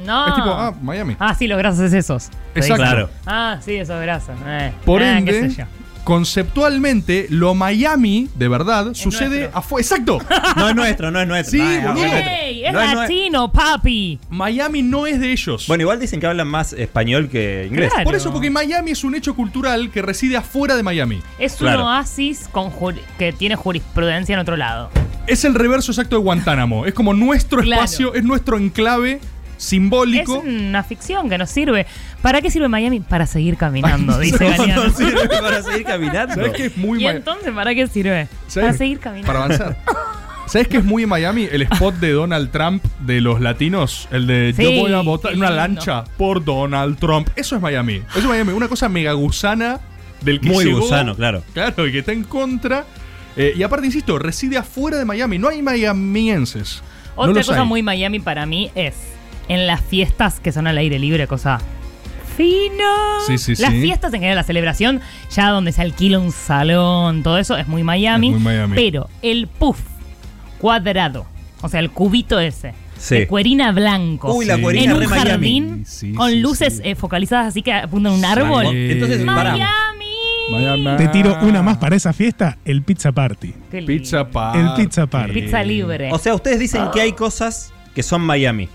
No. 0.05 0.27
Es 0.29 0.35
tipo, 0.35 0.49
ah, 0.51 0.75
Miami. 0.83 1.17
Ah, 1.19 1.35
sí, 1.35 1.47
los 1.47 1.59
grasos 1.59 1.81
es 1.81 1.93
esos. 1.93 2.31
Exacto. 2.55 2.83
Claro. 2.83 3.11
Ah, 3.27 3.59
sí, 3.65 3.75
esos 3.77 4.01
grasos. 4.03 4.35
Eh. 4.47 4.73
Por 4.85 5.03
Ah, 5.03 5.19
ende, 5.19 5.33
qué 5.33 5.51
sé 5.51 5.57
yo. 5.61 5.65
Conceptualmente, 6.05 7.27
lo 7.31 7.55
Miami, 7.55 8.29
de 8.37 8.49
verdad, 8.49 8.95
sucede 8.95 9.39
nuestro. 9.41 9.59
afuera. 9.59 9.83
Exacto. 9.83 10.19
No 10.57 10.69
es 10.69 10.77
nuestro, 10.77 11.11
no 11.11 11.21
es 11.21 11.27
nuestro. 11.27 11.51
Sí, 11.59 11.59
no 11.59 11.67
es- 11.67 11.83
no 11.83 12.05
es. 12.05 12.25
Es 12.65 12.73
No 12.73 12.81
es 12.81 12.95
latino, 12.95 13.51
papi. 13.53 14.21
Miami 14.31 14.83
no 14.83 15.07
es 15.07 15.19
de 15.21 15.33
ellos. 15.33 15.67
Bueno, 15.67 15.83
igual 15.83 15.99
dicen 15.99 16.21
que 16.21 16.27
hablan 16.27 16.47
más 16.47 16.73
español 16.73 17.29
que 17.29 17.67
inglés. 17.69 17.91
Claro. 17.91 18.05
Por 18.05 18.15
eso, 18.15 18.33
porque 18.33 18.51
Miami 18.51 18.93
es 18.93 19.03
un 19.05 19.15
hecho 19.15 19.35
cultural 19.35 19.91
que 19.91 20.01
reside 20.03 20.37
afuera 20.37 20.77
de 20.77 20.83
Miami. 20.83 21.21
Es 21.39 21.57
Claro. 21.57 21.81
un 21.81 21.87
oasis 21.89 22.49
con 22.53 22.71
que 23.19 23.33
tiene 23.33 23.57
jurisprudencia 23.57 24.35
en 24.35 24.39
otro 24.41 24.57
lado. 24.57 24.91
Es 25.27 25.45
el 25.45 25.55
reverso 25.55 25.91
exacto 25.93 26.17
de 26.17 26.23
Guantánamo. 26.23 26.87
Es 26.87 26.95
como 26.95 27.15
nuestro 27.15 27.61
Claro. 27.63 27.83
espacio, 27.83 28.15
es 28.15 28.23
nuestro 28.25 28.59
enclave 28.59 29.21
Es 29.57 29.65
simbólico. 29.65 30.39
una 30.41 30.83
ficción 30.83 31.29
que 31.29 31.39
nos 31.39 31.51
sirve. 31.51 31.87
¿Para 32.23 32.41
qué 32.41 32.51
sirve 32.51 32.69
Miami? 32.69 33.01
Para 33.01 33.27
seguir 33.27 33.57
caminando, 33.57 34.19
dice 34.19 34.45
No, 34.45 34.57
Galeano. 34.57 34.85
no 34.85 34.91
sirve 34.93 35.29
para 35.41 35.63
seguir 35.63 35.85
caminando. 35.85 36.35
¿Sabes 36.35 36.53
qué 36.53 36.67
es 36.67 36.77
muy 36.77 37.03
¿Y 37.03 37.07
entonces 37.07 37.53
para 37.53 37.75
qué 37.75 37.87
sirve? 37.87 38.29
¿Sabes? 38.49 38.67
Para 38.69 38.79
seguir 38.79 38.99
caminando. 38.99 39.27
Para 39.27 39.45
avanzar. 39.45 39.77
¿Sabes 40.47 40.69
qué 40.69 40.77
es 40.77 40.85
muy 40.85 41.05
en 41.05 41.09
Miami? 41.09 41.49
El 41.51 41.63
spot 41.63 41.95
de 41.97 42.13
Donald 42.13 42.51
Trump 42.51 42.85
de 43.01 43.23
los 43.23 43.41
latinos. 43.41 44.09
El 44.11 44.27
de 44.27 44.53
Sí, 44.55 44.63
yo 44.63 44.83
voy 44.83 44.93
a 44.93 45.01
votar 45.01 45.33
en 45.33 45.39
una 45.39 45.51
lancha 45.51 46.05
por 46.19 46.45
Donald 46.45 46.99
Trump. 46.99 47.29
Eso 47.35 47.57
es 47.57 47.63
Miami. 47.63 48.03
Eso 48.11 48.19
es 48.19 48.25
Miami. 48.27 48.53
Una 48.53 48.69
cosa 48.69 48.89
mega 48.91 49.13
gusana 49.15 49.81
del 50.21 50.41
que 50.41 50.49
Muy 50.51 50.67
llegó, 50.67 50.81
gusano, 50.81 51.15
claro. 51.17 51.43
Claro, 51.55 51.87
y 51.87 51.93
que 51.93 52.01
está 52.01 52.13
en 52.13 52.25
contra. 52.25 52.85
Eh, 53.37 53.55
y 53.57 53.63
aparte, 53.63 53.87
insisto, 53.87 54.19
reside 54.19 54.59
afuera 54.59 54.99
de 54.99 55.05
Miami. 55.07 55.39
No 55.39 55.49
hay 55.49 55.63
miamienses. 55.63 56.83
No 57.17 57.23
Otra 57.23 57.43
cosa 57.43 57.63
hay. 57.63 57.67
muy 57.67 57.83
Miami 57.83 58.21
para 58.21 58.45
mí 58.45 58.71
es 58.75 58.95
en 59.49 59.67
las 59.67 59.81
fiestas 59.81 60.41
que 60.41 60.53
son 60.53 60.67
al 60.67 60.79
aire 60.79 60.99
libre, 60.99 61.27
cosa 61.27 61.61
fino. 62.37 62.85
Sí, 63.27 63.39
sí, 63.39 63.55
las 63.63 63.73
sí. 63.73 63.81
fiestas 63.81 64.13
en 64.13 64.21
general, 64.21 64.37
la 64.37 64.43
celebración, 64.43 65.01
ya 65.31 65.51
donde 65.51 65.73
se 65.73 65.83
alquila 65.83 66.19
un 66.19 66.33
salón, 66.33 67.23
todo 67.23 67.39
eso 67.39 67.57
es 67.57 67.69
muy 67.69 67.85
Miami. 67.85 68.29
Es 68.29 68.33
muy 68.35 68.43
Miami. 68.43 68.75
Pero 68.75 69.09
el 69.23 69.47
puff 69.47 69.79
cuadrado, 70.59 71.27
o 71.63 71.69
sea, 71.69 71.81
el 71.81 71.91
cubito 71.91 72.41
ese, 72.41 72.75
Sí. 72.99 73.17
de 73.17 73.27
cuerina 73.27 73.71
blanco. 73.73 74.33
Uy, 74.35 74.47
la 74.47 74.57
Sí. 74.57 74.63
cuerina 74.63 74.85
en 74.85 74.93
un 74.95 75.01
re 75.01 75.07
jardín 75.09 75.85
Sí, 75.87 76.09
sí, 76.11 76.15
con 76.15 76.31
sí, 76.31 76.41
luces 76.41 76.77
sí. 76.77 76.83
eh, 76.85 76.95
focalizadas 76.95 77.49
así 77.49 77.61
que 77.63 77.73
apuntan 77.73 78.13
a 78.13 78.17
un 78.17 78.25
árbol. 78.25 78.67
Entonces. 78.67 79.23
Miami. 79.25 79.67
Miami. 80.51 80.97
Te 80.99 81.09
tiro 81.09 81.39
una 81.43 81.63
más 81.63 81.79
para 81.79 81.97
esa 81.97 82.13
fiesta, 82.13 82.59
el 82.65 82.83
Pizza 82.83 83.13
Party. 83.13 83.55
Pizza 83.87 84.29
party. 84.29 84.59
El 84.59 84.75
pizza 84.75 85.07
party. 85.07 85.33
Pizza 85.33 85.63
libre. 85.63 86.11
O 86.13 86.19
sea, 86.19 86.35
ustedes 86.35 86.59
dicen 86.59 86.85
que 86.93 87.01
hay 87.01 87.13
cosas 87.13 87.73
que 87.95 88.03
son 88.03 88.23
Miami. 88.23 88.69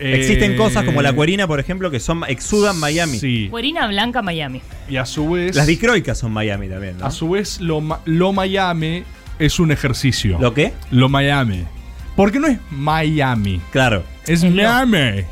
Eh, 0.00 0.14
Existen 0.16 0.56
cosas 0.56 0.84
como 0.84 1.02
la 1.02 1.12
cuerina, 1.12 1.46
por 1.46 1.58
ejemplo, 1.60 1.90
que 1.90 1.98
son 2.00 2.22
exudan 2.28 2.78
Miami. 2.78 3.18
Sí. 3.18 3.48
Cuerina 3.50 3.86
blanca 3.88 4.22
Miami. 4.22 4.60
Y 4.88 4.96
a 4.96 5.04
su 5.04 5.30
vez. 5.30 5.56
Las 5.56 5.66
dicroicas 5.66 6.18
son 6.18 6.32
Miami 6.32 6.68
también, 6.68 6.98
¿no? 6.98 7.04
A 7.06 7.10
su 7.10 7.30
vez, 7.30 7.60
lo, 7.60 7.82
lo 8.04 8.32
Miami 8.32 9.02
es 9.38 9.58
un 9.58 9.72
ejercicio. 9.72 10.38
¿Lo 10.40 10.54
qué? 10.54 10.72
Lo 10.90 11.08
Miami. 11.08 11.64
Porque 12.16 12.38
no 12.40 12.46
es 12.48 12.58
Miami. 12.70 13.60
Claro. 13.72 14.04
Es 14.24 14.42
Es 14.42 14.44
lo- 14.44 14.50
Miami. 14.50 15.24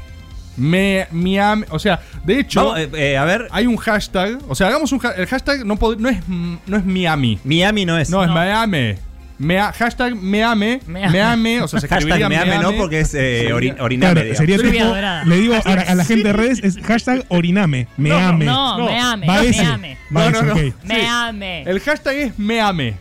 Me, 0.56 1.06
Miami. 1.10 1.64
O 1.70 1.78
sea, 1.78 2.00
de 2.24 2.40
hecho, 2.40 2.60
Vamos, 2.72 2.78
eh, 2.80 2.88
eh, 2.94 3.16
a 3.18 3.24
ver, 3.24 3.46
hay 3.50 3.66
un 3.66 3.76
hashtag. 3.76 4.38
O 4.48 4.54
sea, 4.54 4.68
hagamos 4.68 4.90
un 4.92 5.00
ha- 5.04 5.10
El 5.12 5.26
hashtag 5.26 5.66
no, 5.66 5.76
pod- 5.76 5.98
no, 5.98 6.08
es, 6.08 6.18
no 6.28 6.76
es 6.76 6.84
Miami. 6.84 7.38
Miami 7.44 7.84
no 7.84 7.98
es. 7.98 8.08
No, 8.08 8.22
es 8.22 8.28
No. 8.28 8.34
Miami. 8.34 8.94
Mea- 9.38 9.72
hashtag 9.72 10.14
Meame. 10.14 10.80
Meame. 10.86 11.12
Meame. 11.12 11.60
O 11.62 11.68
sea, 11.68 11.80
se 11.80 11.88
Hashtag 11.88 12.08
escribiría 12.10 12.28
meame 12.28 12.54
no 12.62 12.68
Meame. 12.70 12.78
porque 12.78 13.00
es 13.00 13.14
eh, 13.14 13.48
ori- 13.52 13.76
oriname, 13.78 14.14
Claro, 14.22 14.34
sería 14.34 14.56
tipo, 14.56 14.94
le 15.26 15.36
digo 15.36 15.54
a, 15.62 15.74
la- 15.74 15.82
a 15.82 15.94
la 15.94 16.04
gente 16.04 16.28
de 16.28 16.32
redes, 16.32 16.60
es 16.64 16.78
hashtag 16.84 17.24
oriname, 17.28 17.86
me 17.98 18.08
No, 18.08 18.16
ame. 18.18 18.44
No, 18.46 18.78
me 18.86 18.98
ame, 18.98 19.26
Va 19.26 19.42
me 19.42 19.48
ese, 19.48 19.62
ame. 19.62 19.98
va 20.16 20.30
No, 20.30 20.38
ese, 20.38 20.46
no, 20.46 21.32
no. 21.32 21.44
El 21.70 21.80
hashtag 21.80 22.16
es 22.16 22.38
Meame. 22.38 22.96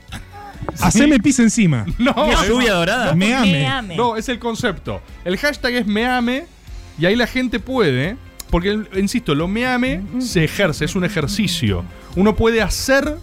Haceme 0.81 1.19
pis 1.19 1.39
encima. 1.39 1.85
No, 1.99 2.31
¿Es 2.31 2.47
lluvia 2.49 2.73
dorada? 2.73 3.13
Me 3.15 3.33
ame. 3.33 3.51
Me 3.51 3.67
ame. 3.67 3.95
No, 3.95 4.17
es 4.17 4.27
el 4.29 4.39
concepto. 4.39 5.01
El 5.23 5.37
hashtag 5.37 5.73
es 5.75 5.87
meame 5.87 6.45
y 6.97 7.05
ahí 7.05 7.15
la 7.15 7.27
gente 7.27 7.59
puede, 7.59 8.17
porque, 8.49 8.77
insisto, 8.95 9.35
lo 9.35 9.47
meame 9.47 10.01
se 10.19 10.43
ejerce, 10.43 10.83
es 10.85 10.95
un 10.95 11.05
ejercicio. 11.05 11.85
Uno 12.15 12.35
puede 12.35 12.61
hacer 12.61 13.17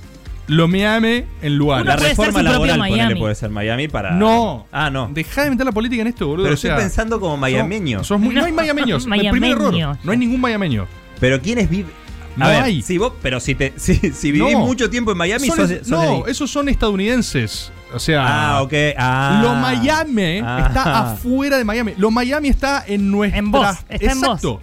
lo 0.48 0.68
meame 0.68 1.26
en 1.40 1.52
Uno 1.52 1.58
lugares. 1.58 1.86
La 1.86 1.96
puede 1.96 2.08
ser 2.08 2.16
reforma 2.18 2.40
su 2.40 2.44
propio 2.44 2.52
laboral 2.52 2.78
ponele, 2.78 2.96
Miami. 3.04 3.20
puede 3.20 3.34
ser 3.34 3.50
Miami 3.50 3.88
para. 3.88 4.10
No. 4.12 4.66
Ah, 4.72 4.90
no. 4.90 5.08
Deja 5.12 5.44
de 5.44 5.50
meter 5.50 5.64
la 5.66 5.72
política 5.72 6.02
en 6.02 6.08
esto, 6.08 6.26
boludo. 6.26 6.44
Pero 6.44 6.54
o 6.54 6.56
sea, 6.58 6.70
estoy 6.72 6.84
pensando 6.84 7.20
como 7.20 7.36
miameño. 7.36 7.98
sos- 7.98 8.06
sos 8.08 8.20
muy- 8.20 8.34
no. 8.34 8.44
hay 8.44 8.52
miameños. 8.52 9.06
El 9.10 9.30
primer 9.30 9.52
error. 9.52 9.74
No 10.02 10.12
hay 10.12 10.18
ningún 10.18 10.40
miameño. 10.40 10.86
Pero 11.20 11.40
¿quiénes 11.40 11.68
viven? 11.70 11.92
No 12.36 12.46
hay. 12.46 12.80
Si 12.82 12.96
vos, 12.98 13.12
pero 13.22 13.38
si 13.40 13.54
te, 13.54 13.72
si, 13.76 13.94
si 14.12 14.32
vivís 14.32 14.54
No. 14.54 14.60
mucho 14.60 14.88
tiempo 14.90 15.12
en 15.12 15.18
Miami, 15.18 15.46
Son 15.48 15.56
sos, 15.58 15.70
es- 15.70 15.86
sos 15.86 16.00
de 16.00 16.06
no, 16.06 16.12
ahí. 16.16 16.22
esos 16.28 16.50
son 16.50 16.68
estadounidenses. 16.68 17.70
O 17.94 17.98
sea, 17.98 18.24
Ah, 18.56 18.62
ok. 18.62 18.72
Ah. 18.96 19.40
Lo 19.42 19.54
Miami 19.54 20.40
Ah. 20.42 20.64
está 20.66 21.00
afuera 21.12 21.58
de 21.58 21.64
Miami. 21.64 21.92
Lo 21.98 22.10
Miami 22.10 22.48
está 22.48 22.82
en 22.86 23.10
nuestra. 23.10 23.38
En 23.38 23.50
vos, 23.50 23.66
está 23.88 24.12
en 24.12 24.20
vos. 24.20 24.28
Exacto. 24.28 24.60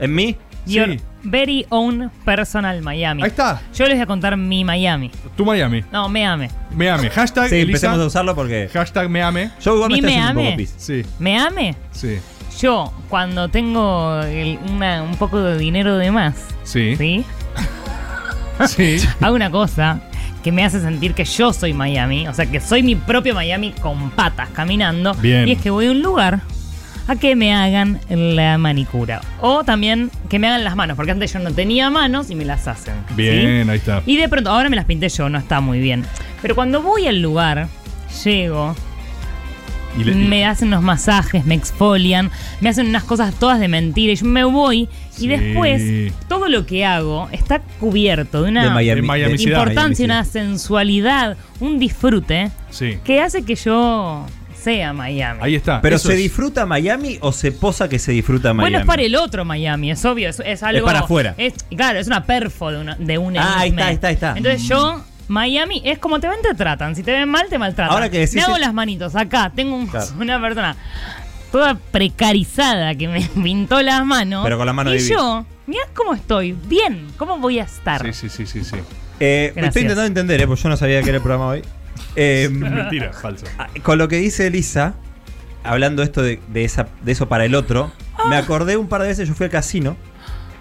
¿En 0.00 0.14
mí? 0.14 0.36
Your 0.66 0.90
Sí. 0.90 1.00
Very 1.22 1.66
own 1.70 2.10
personal 2.24 2.80
Miami. 2.82 3.22
Ahí 3.22 3.28
está. 3.28 3.60
Yo 3.74 3.84
les 3.86 3.94
voy 3.96 4.02
a 4.02 4.06
contar 4.06 4.36
mi 4.36 4.64
Miami. 4.64 5.10
Tu 5.36 5.44
Miami. 5.44 5.84
No, 5.92 6.08
me 6.08 6.24
ame. 6.26 6.50
Meame. 6.70 7.10
Hashtag 7.10 7.48
Sí, 7.48 7.56
Elisa. 7.56 7.66
empecemos 7.88 7.98
a 8.00 8.06
usarlo 8.06 8.34
porque. 8.34 8.68
Hashtag 8.72 9.08
meame. 9.10 9.50
Yo 9.60 9.74
igual 9.74 9.90
me 9.90 10.00
Mi 10.02 10.16
un 10.18 10.34
poco 10.34 10.56
pis. 10.56 10.74
Sí, 10.76 11.02
¿Me 11.18 11.38
ame? 11.38 11.74
sí, 11.92 12.18
Yo, 12.60 12.92
cuando 13.08 13.48
tengo 13.48 14.20
el- 14.22 14.58
una- 14.70 15.02
un 15.02 15.14
poco 15.16 15.40
de 15.40 15.56
dinero 15.58 15.96
de 15.96 16.10
más, 16.10 16.34
sí. 16.64 16.96
¿sí? 16.96 17.24
Sí. 18.66 18.98
Hago 19.20 19.36
una 19.36 19.50
cosa 19.50 20.00
que 20.42 20.50
me 20.50 20.64
hace 20.64 20.80
sentir 20.80 21.14
que 21.14 21.24
yo 21.24 21.52
soy 21.52 21.72
Miami, 21.72 22.26
o 22.26 22.34
sea, 22.34 22.46
que 22.46 22.60
soy 22.60 22.82
mi 22.82 22.96
propio 22.96 23.34
Miami 23.34 23.72
con 23.80 24.10
patas 24.10 24.48
caminando. 24.50 25.14
Bien. 25.14 25.46
Y 25.48 25.52
es 25.52 25.60
que 25.62 25.70
voy 25.70 25.86
a 25.86 25.90
un 25.92 26.02
lugar 26.02 26.40
a 27.08 27.16
que 27.16 27.34
me 27.34 27.52
hagan 27.54 27.98
la 28.08 28.56
manicura. 28.58 29.20
O 29.40 29.64
también 29.64 30.10
que 30.28 30.38
me 30.38 30.46
hagan 30.46 30.62
las 30.62 30.76
manos, 30.76 30.94
porque 30.96 31.10
antes 31.12 31.32
yo 31.32 31.38
no 31.40 31.50
tenía 31.52 31.90
manos 31.90 32.30
y 32.30 32.34
me 32.36 32.44
las 32.44 32.68
hacen. 32.68 32.94
¿sí? 33.08 33.14
Bien, 33.16 33.68
ahí 33.70 33.78
está. 33.78 34.02
Y 34.06 34.16
de 34.16 34.28
pronto, 34.28 34.50
ahora 34.50 34.68
me 34.68 34.76
las 34.76 34.84
pinté 34.84 35.08
yo, 35.08 35.28
no 35.28 35.38
está 35.38 35.60
muy 35.60 35.80
bien. 35.80 36.04
Pero 36.42 36.54
cuando 36.54 36.82
voy 36.82 37.06
al 37.08 37.20
lugar, 37.20 37.66
llego, 38.24 38.76
Y 39.98 40.04
le- 40.04 40.12
y- 40.12 40.14
me 40.28 40.44
hacen 40.46 40.68
unos 40.68 40.82
masajes, 40.82 41.44
me 41.46 41.54
exfolian, 41.54 42.30
me 42.60 42.68
hacen 42.68 42.86
unas 42.88 43.02
cosas 43.04 43.34
todas 43.34 43.58
de 43.58 43.66
mentira 43.68 44.12
y 44.12 44.16
yo 44.16 44.26
me 44.26 44.44
voy 44.44 44.88
Sí. 45.10 45.24
y 45.24 45.28
después 45.28 46.12
todo 46.28 46.48
lo 46.48 46.66
que 46.66 46.84
hago 46.84 47.28
está 47.32 47.60
cubierto 47.80 48.42
de 48.42 48.50
una 48.50 48.64
De 48.64 48.70
Miami. 48.70 49.00
de 49.00 49.06
Miami 49.06 49.42
importancia, 49.42 50.04
una 50.04 50.24
sensualidad, 50.24 51.36
un 51.58 51.78
disfrute 51.78 52.50
Sí. 52.70 52.98
que 53.02 53.20
hace 53.22 53.42
que 53.44 53.54
yo 53.56 54.24
sea 54.76 54.92
Miami. 54.92 55.40
Ahí 55.42 55.54
está. 55.54 55.80
¿Pero 55.80 55.96
Eso 55.96 56.08
se 56.08 56.14
es. 56.14 56.20
disfruta 56.20 56.66
Miami 56.66 57.18
o 57.20 57.32
se 57.32 57.52
posa 57.52 57.88
que 57.88 57.98
se 57.98 58.12
disfruta 58.12 58.52
Miami? 58.52 58.60
Bueno, 58.72 58.78
es 58.80 58.86
para 58.86 59.02
el 59.02 59.14
otro 59.16 59.44
Miami, 59.44 59.90
es 59.90 60.04
obvio, 60.04 60.28
es, 60.28 60.40
es 60.44 60.62
algo... 60.62 60.86
para 60.86 61.00
afuera. 61.00 61.34
es- 61.38 61.54
claro, 61.76 61.98
es 61.98 62.06
una 62.06 62.24
perfo 62.24 62.70
de, 62.70 62.78
una, 62.78 62.94
de 62.96 63.16
un 63.18 63.36
Ah, 63.38 63.60
ahí 63.60 63.70
está, 63.70 63.86
ahí 63.86 63.94
está, 63.94 64.08
ahí 64.08 64.14
está. 64.14 64.34
Entonces 64.36 64.62
yo, 64.68 65.02
Miami, 65.28 65.80
es 65.84 65.98
como 65.98 66.20
te 66.20 66.28
ven, 66.28 66.40
te 66.42 66.54
tratan. 66.54 66.94
Si 66.96 67.02
te 67.02 67.12
ven 67.12 67.28
mal, 67.28 67.46
te 67.48 67.58
maltratan. 67.58 67.92
Ahora 67.94 68.10
que 68.10 68.18
decís 68.18 68.34
Me 68.36 68.42
hago 68.42 68.54
es- 68.56 68.60
las 68.60 68.74
manitos 68.74 69.16
acá, 69.16 69.50
tengo 69.54 69.74
un- 69.76 69.86
Claro. 69.86 70.06
una 70.20 70.40
persona 70.40 70.76
toda 71.50 71.74
precarizada 71.90 72.94
que 72.94 73.08
me 73.08 73.22
pintó 73.42 73.80
las 73.82 74.04
manos. 74.04 74.44
Pero 74.44 74.58
con 74.58 74.66
las 74.66 74.74
manos 74.74 74.94
Y 74.96 75.08
yo, 75.08 75.46
mirá 75.66 75.82
cómo 75.94 76.14
estoy, 76.14 76.52
bien, 76.52 77.06
cómo 77.16 77.38
voy 77.38 77.58
a 77.58 77.64
estar. 77.64 78.02
Sí, 78.04 78.12
sí, 78.12 78.28
sí, 78.28 78.46
sí, 78.46 78.64
sí. 78.64 78.76
Eh, 79.20 79.52
me 79.56 79.66
estoy 79.66 79.82
intentando 79.82 80.06
entender, 80.06 80.40
eh, 80.40 80.46
porque 80.46 80.62
yo 80.62 80.68
no 80.68 80.76
sabía 80.76 81.02
que 81.02 81.08
era 81.08 81.16
el 81.16 81.22
programa 81.22 81.48
hoy. 81.48 81.62
Eh, 82.16 82.48
Mentira, 82.52 83.12
falso. 83.12 83.46
Ah, 83.58 83.68
Con 83.82 83.98
lo 83.98 84.08
que 84.08 84.16
dice 84.16 84.46
Elisa, 84.46 84.94
hablando 85.64 86.02
esto 86.02 86.22
de, 86.22 86.40
de 86.48 86.64
esa, 86.64 86.88
de 87.02 87.12
eso 87.12 87.28
para 87.28 87.44
el 87.44 87.54
otro, 87.54 87.90
me 88.30 88.36
acordé 88.36 88.76
un 88.76 88.88
par 88.88 89.02
de 89.02 89.08
veces, 89.08 89.28
yo 89.28 89.34
fui 89.34 89.44
al 89.44 89.50
casino 89.50 89.96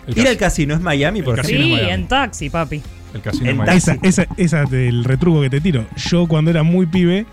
El 0.07 0.17
Ir 0.17 0.23
cas- 0.23 0.31
al 0.31 0.37
casino 0.37 0.73
es 0.73 0.81
Miami, 0.81 1.21
por 1.21 1.39
El 1.39 1.45
ejemplo. 1.45 1.59
casino 1.59 1.75
Sí, 1.75 1.81
en 1.81 1.85
Miami. 1.87 2.01
en 2.03 2.07
taxi, 2.07 2.49
papi. 2.49 2.81
El 3.13 3.21
casino 3.21 3.49
En 3.49 3.57
de 3.57 3.63
Miami. 3.63 3.81
taxi. 3.81 3.99
Esa, 4.03 4.21
esa, 4.23 4.33
esa 4.37 4.63
del 4.69 5.03
retruco 5.03 5.41
que 5.41 5.49
te 5.49 5.61
tiro. 5.61 5.85
Yo 5.95 6.27
cuando 6.27 6.51
era 6.51 6.63
muy 6.63 6.85
pibe, 6.85 7.25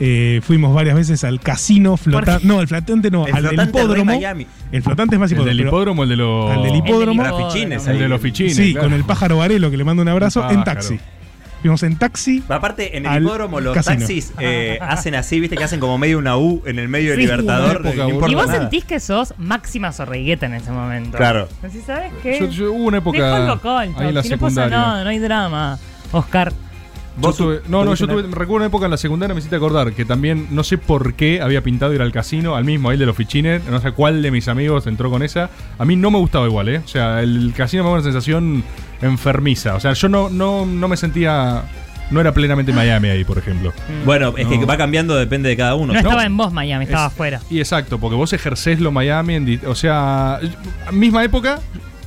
eh, 0.00 0.40
fuimos 0.44 0.72
varias 0.74 0.94
veces 0.94 1.24
al 1.24 1.40
casino 1.40 1.96
flotante. 1.96 2.46
No, 2.46 2.60
el 2.60 2.68
flotante 2.68 3.10
no, 3.10 3.26
El 3.26 3.34
al 3.34 3.42
del 3.42 3.50
flotante 3.50 3.78
de 3.78 3.84
hipódromo. 3.84 4.04
Miami. 4.12 4.46
El 4.72 4.82
flotante 4.82 5.16
es 5.16 5.20
más 5.20 5.30
El 5.30 5.36
hipódromo. 5.38 5.48
del 5.48 5.56
pero- 5.58 5.68
hipódromo, 5.68 6.02
el 6.04 6.08
de 6.08 6.16
los. 6.16 6.50
Al 6.50 6.62
del 6.62 6.76
hipódromo. 6.76 7.22
El 7.22 7.28
del 7.28 7.36
Para 7.36 7.50
fichines. 7.52 7.86
El 7.86 7.98
de 7.98 8.08
los 8.08 8.20
fichines. 8.20 8.56
Sí, 8.56 8.72
claro. 8.72 8.88
con 8.88 8.96
el 8.96 9.04
pájaro 9.04 9.38
Varelo 9.38 9.70
que 9.70 9.76
le 9.76 9.84
mando 9.84 10.02
un 10.02 10.08
abrazo 10.08 10.48
en 10.50 10.64
taxi. 10.64 10.98
Fuimos 11.60 11.82
en 11.82 11.96
taxi. 11.96 12.42
Aparte, 12.48 12.96
en 12.96 13.04
el 13.06 13.22
hipódromo 13.22 13.58
los 13.60 13.74
casino. 13.74 13.98
taxis 13.98 14.32
eh, 14.38 14.78
hacen 14.82 15.14
así, 15.16 15.40
viste, 15.40 15.56
que 15.56 15.64
hacen 15.64 15.80
como 15.80 15.98
medio 15.98 16.18
una 16.18 16.36
U 16.36 16.62
en 16.66 16.78
el 16.78 16.88
medio 16.88 17.10
del 17.10 17.16
Sí. 17.18 17.22
Libertador. 17.26 17.76
Época, 17.76 17.88
no 17.88 17.90
boludo. 17.94 18.08
importa 18.10 18.32
Y 18.32 18.34
vos 18.36 18.46
nada. 18.46 18.58
sentís 18.60 18.84
que 18.84 19.00
sos 19.00 19.34
máxima 19.38 19.90
zorrigueta 19.92 20.46
en 20.46 20.54
ese 20.54 20.70
momento. 20.70 21.16
Claro. 21.18 21.48
Así, 21.62 21.80
¿sabes 21.80 22.12
qué? 22.22 22.38
Yo, 22.40 22.46
yo- 22.46 22.72
hubo 22.72 22.84
una 22.84 22.98
época. 22.98 23.18
Dejalo 23.18 23.52
el 23.54 23.78
ahí 23.78 24.08
en 24.08 24.14
la 24.14 24.20
taxi, 24.22 24.30
no 24.30 24.38
pasa 24.38 24.54
secundaria. 24.54 24.78
nada, 24.78 25.04
no 25.04 25.10
hay 25.10 25.18
drama. 25.18 25.78
Oscar. 26.12 26.52
Yo 26.52 27.22
Vos 27.22 27.36
tuve- 27.36 27.60
no, 27.66 27.84
no, 27.84 27.96
yo 27.96 28.06
tuve, 28.06 28.22
recuerdo 28.22 28.54
una 28.54 28.66
época 28.66 28.84
en 28.84 28.92
la 28.92 28.96
secundaria, 28.96 29.34
me 29.34 29.40
hiciste 29.40 29.56
acordar, 29.56 29.92
que 29.92 30.04
también 30.04 30.46
no 30.52 30.62
sé 30.62 30.78
por 30.78 31.14
qué 31.14 31.40
había 31.42 31.62
pintado 31.64 31.92
ir 31.92 32.00
al 32.00 32.12
casino, 32.12 32.54
al 32.54 32.64
mismo, 32.64 32.90
ahí 32.90 32.96
de 32.96 33.06
los 33.06 33.16
fichines, 33.16 33.64
no 33.64 33.80
sé 33.80 33.90
cuál 33.90 34.22
de 34.22 34.30
mis 34.30 34.46
amigos 34.46 34.86
entró 34.86 35.10
con 35.10 35.24
esa. 35.24 35.50
A 35.78 35.84
mí 35.84 35.96
no 35.96 36.12
me 36.12 36.18
gustaba 36.18 36.46
igual, 36.46 36.68
¿eh? 36.68 36.78
O 36.78 36.86
sea, 36.86 37.20
el 37.20 37.52
casino 37.56 37.82
me 37.82 37.88
daba 37.88 37.94
una 38.00 38.04
sensación 38.04 38.62
enfermiza. 39.02 39.74
O 39.74 39.80
sea, 39.80 39.92
yo 39.92 40.08
no, 40.08 40.28
no, 40.30 40.66
no 40.66 40.88
me 40.88 40.96
sentía. 40.96 41.62
No 42.10 42.20
era 42.22 42.32
plenamente 42.32 42.72
Miami 42.72 43.08
ahí, 43.10 43.22
por 43.24 43.36
ejemplo. 43.36 43.72
Bueno, 44.06 44.32
es 44.38 44.46
que 44.46 44.64
va 44.64 44.78
cambiando, 44.78 45.14
depende 45.14 45.50
de 45.50 45.56
cada 45.58 45.74
uno. 45.74 45.88
No, 45.88 45.92
No. 45.92 45.98
estaba 46.00 46.24
en 46.24 46.34
vos, 46.38 46.50
Miami, 46.52 46.84
estaba 46.86 47.06
Es- 47.08 47.12
afuera. 47.12 47.40
Y 47.50 47.58
exacto, 47.58 47.98
porque 47.98 48.16
vos 48.16 48.32
ejercés 48.32 48.80
lo 48.80 48.90
Miami, 48.90 49.34
en 49.34 49.60
o 49.66 49.74
sea, 49.74 50.40
misma 50.90 51.22
época, 51.22 51.60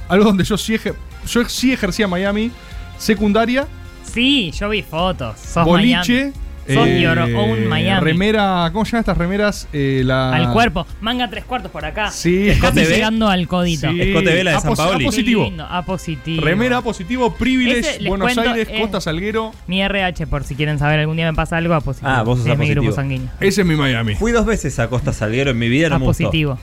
algo 0.09 0.25
donde 0.25 0.43
yo 0.43 0.57
sí, 0.57 0.73
ejer- 0.73 0.95
yo 1.27 1.47
sí 1.47 1.71
ejercía 1.71 2.07
Miami, 2.07 2.49
secundaria, 2.97 3.67
Sí, 4.03 4.51
yo 4.59 4.67
vi 4.69 4.81
fotos. 4.81 5.39
Sos 5.39 5.63
boliche, 5.65 6.33
Sos 6.73 6.87
your 6.99 7.19
own 7.19 7.67
Miami. 7.67 8.01
remera, 8.05 8.69
¿cómo 8.71 8.85
se 8.85 8.91
llaman 8.91 9.01
estas 9.01 9.17
remeras? 9.17 9.67
Eh, 9.73 10.01
la. 10.05 10.33
Al 10.33 10.51
cuerpo. 10.51 10.85
Manga 11.01 11.29
tres 11.29 11.45
cuartos 11.45 11.71
por 11.71 11.85
acá. 11.85 12.11
Sí, 12.11 12.49
Escote 12.49 12.83
B. 12.85 12.89
llegando 12.89 13.27
al 13.27 13.47
codito. 13.47 13.89
Sí. 13.91 14.01
Escote 14.01 14.33
Vela 14.33 14.51
de 14.51 14.57
A 14.57 14.59
San 14.61 14.73
a 14.73 14.75
Paoli. 14.75 15.05
pos- 15.05 15.15
positivo. 15.15 15.43
Lindo, 15.45 15.65
A 15.65 15.83
positivo. 15.83 16.41
Remera 16.43 16.77
A 16.77 16.81
positivo, 16.81 17.33
Privilege, 17.35 17.79
Ese, 17.79 18.07
Buenos 18.07 18.25
cuento, 18.33 18.51
Aires, 18.51 18.67
es- 18.71 18.81
Costa 18.81 19.01
Salguero. 19.01 19.51
Mi 19.67 19.81
RH, 19.81 20.27
por 20.27 20.43
si 20.43 20.55
quieren 20.55 20.79
saber 20.79 20.99
algún 20.99 21.17
día 21.17 21.29
me 21.29 21.35
pasa 21.35 21.57
algo, 21.57 21.73
a 21.73 21.81
positivo. 21.81 22.11
Ah, 22.11 22.23
vos 22.23 22.39
sos 22.39 22.47
es 22.47 22.53
A 22.53 22.55
mi 22.55 22.65
grupo 22.69 22.87
positivo. 22.87 22.95
sanguíneo. 22.95 23.29
Ese 23.39 23.61
es 23.61 23.67
mi 23.67 23.75
Miami. 23.75 24.15
Fui 24.15 24.31
dos 24.31 24.45
veces 24.45 24.77
a 24.79 24.87
Costa 24.89 25.13
Salguero 25.13 25.51
en 25.51 25.59
mi 25.59 25.69
vida, 25.69 25.89
no 25.89 25.95
A 25.95 25.99
me 25.99 26.05
gustó. 26.05 26.57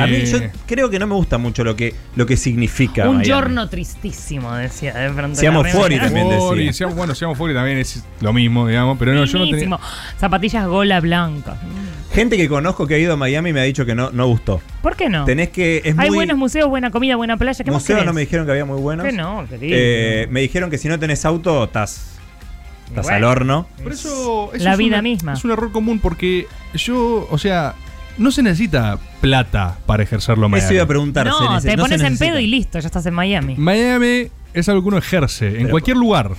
A 0.00 0.06
mí 0.06 0.14
Eh, 0.16 0.24
yo 0.26 0.38
creo 0.66 0.88
que 0.88 0.98
no 0.98 1.06
me 1.06 1.14
gusta 1.14 1.36
mucho 1.36 1.62
lo 1.62 1.76
que, 1.76 1.94
lo 2.16 2.24
que 2.24 2.36
significa 2.38 3.02
Un 3.04 3.16
Miami. 3.16 3.24
giorno 3.26 3.68
tristísimo, 3.68 4.54
decía 4.54 4.94
de 4.94 5.10
pronto. 5.10 5.38
Siamo 5.38 5.62
la 5.62 5.68
fuori 5.70 5.98
también 5.98 6.26
Fori, 6.38 6.60
decía. 6.60 6.72
seamos- 6.72 6.96
bueno, 6.96 7.14
seamos 7.14 7.36
Fori 7.36 7.52
también 7.52 7.76
es 7.78 8.02
lo 8.22 8.32
mismo, 8.32 8.66
digamos, 8.66 8.98
pero 8.98 9.12
no, 9.12 9.24
yo 9.26 9.38
no 9.38 9.44
tenía. 9.50 9.78
Zapatillas 10.18 10.66
gola 10.66 11.00
blanca. 11.00 11.56
Gente 12.14 12.36
que 12.36 12.48
conozco 12.48 12.86
que 12.86 12.94
ha 12.94 12.98
ido 12.98 13.12
a 13.12 13.16
Miami 13.16 13.52
me 13.52 13.60
ha 13.60 13.64
dicho 13.64 13.84
que 13.84 13.94
no, 13.94 14.10
no 14.10 14.26
gustó. 14.26 14.60
¿Por 14.82 14.96
qué 14.96 15.08
no? 15.08 15.24
Tenés 15.24 15.50
que. 15.50 15.78
Es 15.84 15.98
Hay 15.98 16.08
muy, 16.08 16.16
buenos 16.18 16.38
museos, 16.38 16.68
buena 16.68 16.90
comida, 16.90 17.16
buena 17.16 17.36
playa. 17.36 17.64
¿Qué 17.64 17.70
museos 17.70 18.06
no 18.06 18.12
me 18.12 18.20
dijeron 18.22 18.46
que 18.46 18.52
había 18.52 18.64
muy 18.64 18.80
buenos. 18.80 19.04
¿Qué 19.04 19.12
no, 19.12 19.44
querido? 19.48 19.76
Eh, 19.78 20.28
me 20.30 20.40
dijeron 20.40 20.70
que 20.70 20.78
si 20.78 20.88
no 20.88 20.98
tenés 20.98 21.24
auto, 21.24 21.64
estás. 21.64 22.12
Estás 22.88 23.04
Bueno. 23.06 23.16
al 23.16 23.24
horno. 23.24 23.66
Por 23.82 23.92
eso, 23.92 24.50
eso 24.54 24.64
La 24.64 24.72
es 24.72 24.78
vida 24.78 24.94
una- 24.96 25.02
misma. 25.02 25.32
Es 25.32 25.44
un 25.44 25.50
error 25.50 25.72
común 25.72 25.98
porque 25.98 26.46
yo, 26.74 27.26
o 27.30 27.38
sea, 27.38 27.74
no 28.18 28.30
se 28.30 28.42
necesita 28.42 28.98
plata 29.20 29.76
para 29.86 30.02
ejercerlo 30.02 30.46
en 30.46 30.54
Eso 30.54 30.62
Miami. 30.62 30.74
iba 30.76 30.84
a 30.84 30.88
preguntar. 30.88 31.26
no, 31.26 31.60
se 31.60 31.70
te 31.70 31.78
pones 31.78 32.00
en 32.02 32.16
pedo 32.18 32.38
y 32.38 32.46
listo, 32.46 32.78
ya 32.78 32.86
estás 32.86 33.06
en 33.06 33.14
Miami. 33.14 33.54
Miami 33.56 34.28
es 34.52 34.68
algo 34.68 34.82
que 34.82 34.88
uno 34.88 34.98
ejerce 34.98 35.48
en 35.48 35.54
Pero- 35.54 35.70
cualquier 35.70 35.96
lugar. 35.96 36.30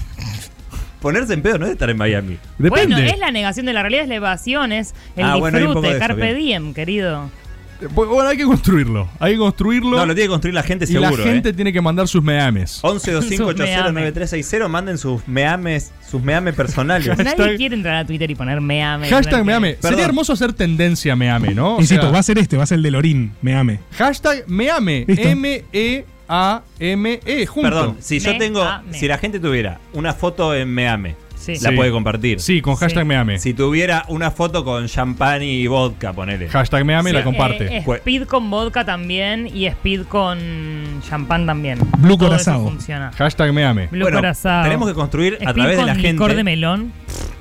Ponerse 1.01 1.33
en 1.35 1.41
pedo 1.43 1.59
no 1.59 1.65
es 1.67 1.71
estar 1.73 1.89
en 1.89 1.97
Miami. 1.97 2.37
Depende. 2.57 2.69
Bueno, 2.95 2.97
es 2.97 3.19
la 3.19 3.29
negación 3.29 3.67
de 3.67 3.73
la 3.73 3.83
realidad, 3.83 4.03
es 4.03 4.09
la 4.09 4.15
evasión, 4.15 4.71
es 4.71 4.95
el 5.15 5.25
Ah, 5.25 5.35
bueno, 5.35 5.59
disfrute, 5.59 5.87
de 5.87 5.93
eso, 5.93 5.99
carpe 5.99 6.33
bien. 6.33 6.63
diem, 6.63 6.73
querido. 6.73 7.29
Bueno, 7.93 8.21
hay 8.21 8.37
que 8.37 8.43
construirlo. 8.45 9.09
Hay 9.19 9.33
que 9.33 9.37
construirlo. 9.39 9.97
No, 9.97 10.05
lo 10.05 10.13
tiene 10.15 10.27
que 10.27 10.31
construir 10.31 10.53
la 10.55 10.63
gente 10.63 10.85
y 10.85 10.87
seguro. 10.87 11.17
la 11.17 11.23
gente 11.23 11.49
¿eh? 11.49 11.53
tiene 11.53 11.73
que 11.73 11.81
mandar 11.81 12.07
sus 12.07 12.23
meames. 12.23 12.81
1125809360, 12.83 14.67
manden 14.69 14.97
sus 14.97 15.27
meames, 15.27 15.91
sus 16.09 16.21
meames 16.21 16.55
personales. 16.55 17.07
Hashtag- 17.07 17.37
Nadie 17.37 17.57
quiere 17.57 17.75
entrar 17.75 17.95
a 17.97 18.05
Twitter 18.05 18.29
y 18.31 18.35
poner 18.35 18.61
meame. 18.61 19.09
Hashtag 19.09 19.43
meame. 19.45 19.73
Perdón. 19.73 19.91
Sería 19.91 20.05
hermoso 20.05 20.33
hacer 20.33 20.53
tendencia 20.53 21.15
meame, 21.15 21.53
¿no? 21.53 21.75
O 21.75 21.81
Insisto, 21.81 22.03
sea, 22.03 22.11
va 22.11 22.19
a 22.19 22.23
ser 22.23 22.37
este, 22.39 22.57
va 22.57 22.63
a 22.63 22.67
ser 22.67 22.77
el 22.77 22.83
de 22.83 22.91
Lorín, 22.91 23.33
me 23.41 23.55
ame. 23.55 23.79
Hashtag 23.97 24.43
meame. 24.47 25.05
Listo. 25.07 25.27
M-E-A-M-E. 26.27 27.45
Junto. 27.45 27.69
Perdón, 27.69 27.97
si 27.99 28.19
yo 28.19 28.31
Me 28.31 28.39
tengo, 28.39 28.63
ame. 28.63 28.97
si 28.97 29.07
la 29.07 29.17
gente 29.17 29.39
tuviera 29.39 29.79
una 29.93 30.13
foto 30.13 30.55
en 30.55 30.69
Meame, 30.73 31.15
Sí. 31.45 31.53
la 31.63 31.69
Sí. 31.69 31.75
puede 31.75 31.91
compartir. 31.91 32.39
Sí, 32.39 32.61
con 32.61 32.75
hashtag 32.75 33.03
Sí. 33.03 33.07
meame. 33.07 33.39
Si 33.39 33.53
tuviera 33.53 34.03
una 34.07 34.31
foto 34.31 34.63
con 34.65 34.87
champán 34.87 35.43
y 35.43 35.67
vodka, 35.67 36.11
ponele. 36.13 36.49
Hashtag 36.49 36.83
meame 36.85 37.11
Sí, 37.11 37.15
la 37.15 37.23
comparte. 37.23 37.77
eh, 37.77 37.83
speed 37.85 38.23
con 38.25 38.49
vodka 38.49 38.83
también 38.85 39.47
y 39.53 39.65
speed 39.67 40.03
con 40.07 40.39
champán 41.07 41.45
también. 41.45 41.79
Blue 41.99 42.17
Todo 42.17 42.29
Curazao. 42.29 42.61
eso 42.61 42.69
funciona. 42.69 43.11
Hashtag 43.15 43.53
meame. 43.53 43.87
Blue 43.87 44.01
Bueno, 44.03 44.17
Curazao. 44.17 44.63
tenemos 44.63 44.87
que 44.87 44.93
construir 44.95 45.33
a 45.33 45.37
Speed 45.37 45.53
través 45.53 45.71
de 45.71 45.77
con 45.77 45.87
la 45.87 45.93
licor 45.93 46.27
gente. 46.29 46.35
de 46.35 46.43
melón. 46.43 46.91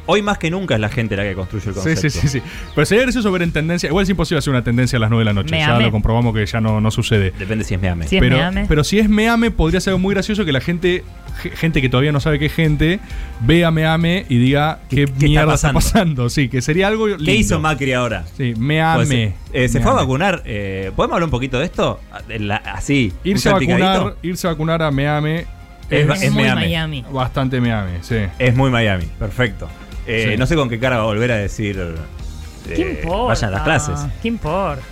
Hoy 0.07 0.21
más 0.23 0.37
que 0.38 0.51
nunca 0.51 0.75
es 0.75 0.81
la 0.81 0.88
gente 0.90 1.17
la 1.17 1.23
que 1.23 1.35
construye 1.35 1.67
el 1.69 1.75
Sí, 1.75 1.81
concepto. 1.81 2.11
sí, 2.11 2.11
sí, 2.11 2.29
sí. 2.29 2.43
Pero 2.75 2.85
sería 2.85 3.03
gracioso 3.05 3.33
ver 3.33 3.43
en 3.43 3.53
tendencia. 3.53 3.88
Igual 3.88 4.03
es 4.03 4.11
imposible 4.11 4.38
hacer 4.38 4.51
una 4.53 4.62
tendencia 4.62 4.97
a 4.99 5.01
las 5.01 5.09
9 5.11 5.21
de 5.21 5.25
la 5.25 5.33
noche. 5.33 5.51
Me 5.53 5.61
ya 5.61 5.79
lo 5.79 5.90
comprobamos 5.90 6.35
que 6.35 6.45
ya 6.45 6.61
no, 6.61 6.81
no 6.81 6.90
sucede. 6.90 7.33
Depende 7.38 7.64
si 7.64 7.75
es 7.75 7.81
Meame. 7.81 8.07
Si 8.07 8.17
es 8.17 8.21
pero, 8.21 8.37
meame. 8.37 8.67
pero 8.69 8.85
si 8.85 8.99
es 8.99 9.09
meame, 9.09 9.51
podría 9.51 9.81
ser 9.81 9.97
muy 9.97 10.14
gracioso 10.14 10.45
que 10.45 10.53
la 10.53 10.61
gente, 10.61 11.03
ge- 11.43 11.51
gente 11.51 11.81
que 11.81 11.88
todavía 11.88 12.12
no 12.12 12.21
sabe 12.21 12.38
qué 12.38 12.47
es 12.47 12.53
gente, 12.55 13.01
vea 13.40 13.71
meame 13.71 14.27
y 14.29 14.37
diga 14.38 14.81
qué, 14.90 14.97
¿Qué- 14.97 15.03
está 15.05 15.25
mierda 15.27 15.55
está 15.55 15.73
pasando? 15.73 16.29
Sí, 16.29 16.49
que 16.49 16.61
sería 16.61 16.88
algo 16.88 17.07
lindo. 17.07 17.25
¿Qué 17.25 17.35
hizo 17.37 17.59
Macri 17.61 17.93
ahora? 17.95 18.25
Sí, 18.37 18.53
Pues, 18.53 18.59
meame. 18.59 19.35
eh, 19.53 19.69
se 19.69 19.81
fue 19.81 19.90
a 19.90 19.95
Meame. 19.95 20.01
vacunar. 20.03 20.43
eh, 20.45 20.93
¿Podemos 20.95 21.14
hablar 21.14 21.25
un 21.29 21.31
poquito 21.31 21.59
de 21.59 21.64
esto? 21.64 22.01
La- 22.38 22.57
así. 22.57 23.12
Irse 23.25 23.49
a 23.49 23.53
vacunar, 23.55 24.17
irse 24.23 24.47
a 24.47 24.51
vacunar 24.51 24.83
a 24.83 24.90
meame 24.90 25.47
Es- 25.90 26.09
Es, 26.09 26.23
es 26.25 26.33
muy 26.33 26.45
Miami. 26.45 26.61
Miami. 26.62 27.05
bastante 27.12 27.61
meame, 27.61 27.99
sí. 28.03 28.17
Es 28.38 28.55
muy 28.57 28.71
Miami. 28.71 29.05
Perfecto. 29.19 29.69
Eh, 30.07 30.29
Sí. 30.33 30.37
No 30.38 30.47
sé 30.47 30.55
con 30.57 30.69
qué 30.69 30.79
cara 30.79 30.97
va 30.99 31.03
a 31.03 31.07
volver 31.07 31.33
a 31.33 31.37
decir. 31.37 31.79
¿Qué 32.67 32.75
eh, 32.83 32.99
importa? 33.03 33.25
Vayan 33.29 33.49
a 33.49 33.53
las 33.53 33.62
clases. 33.62 34.01
¿Qué 34.23 34.29
importa? 34.29 34.83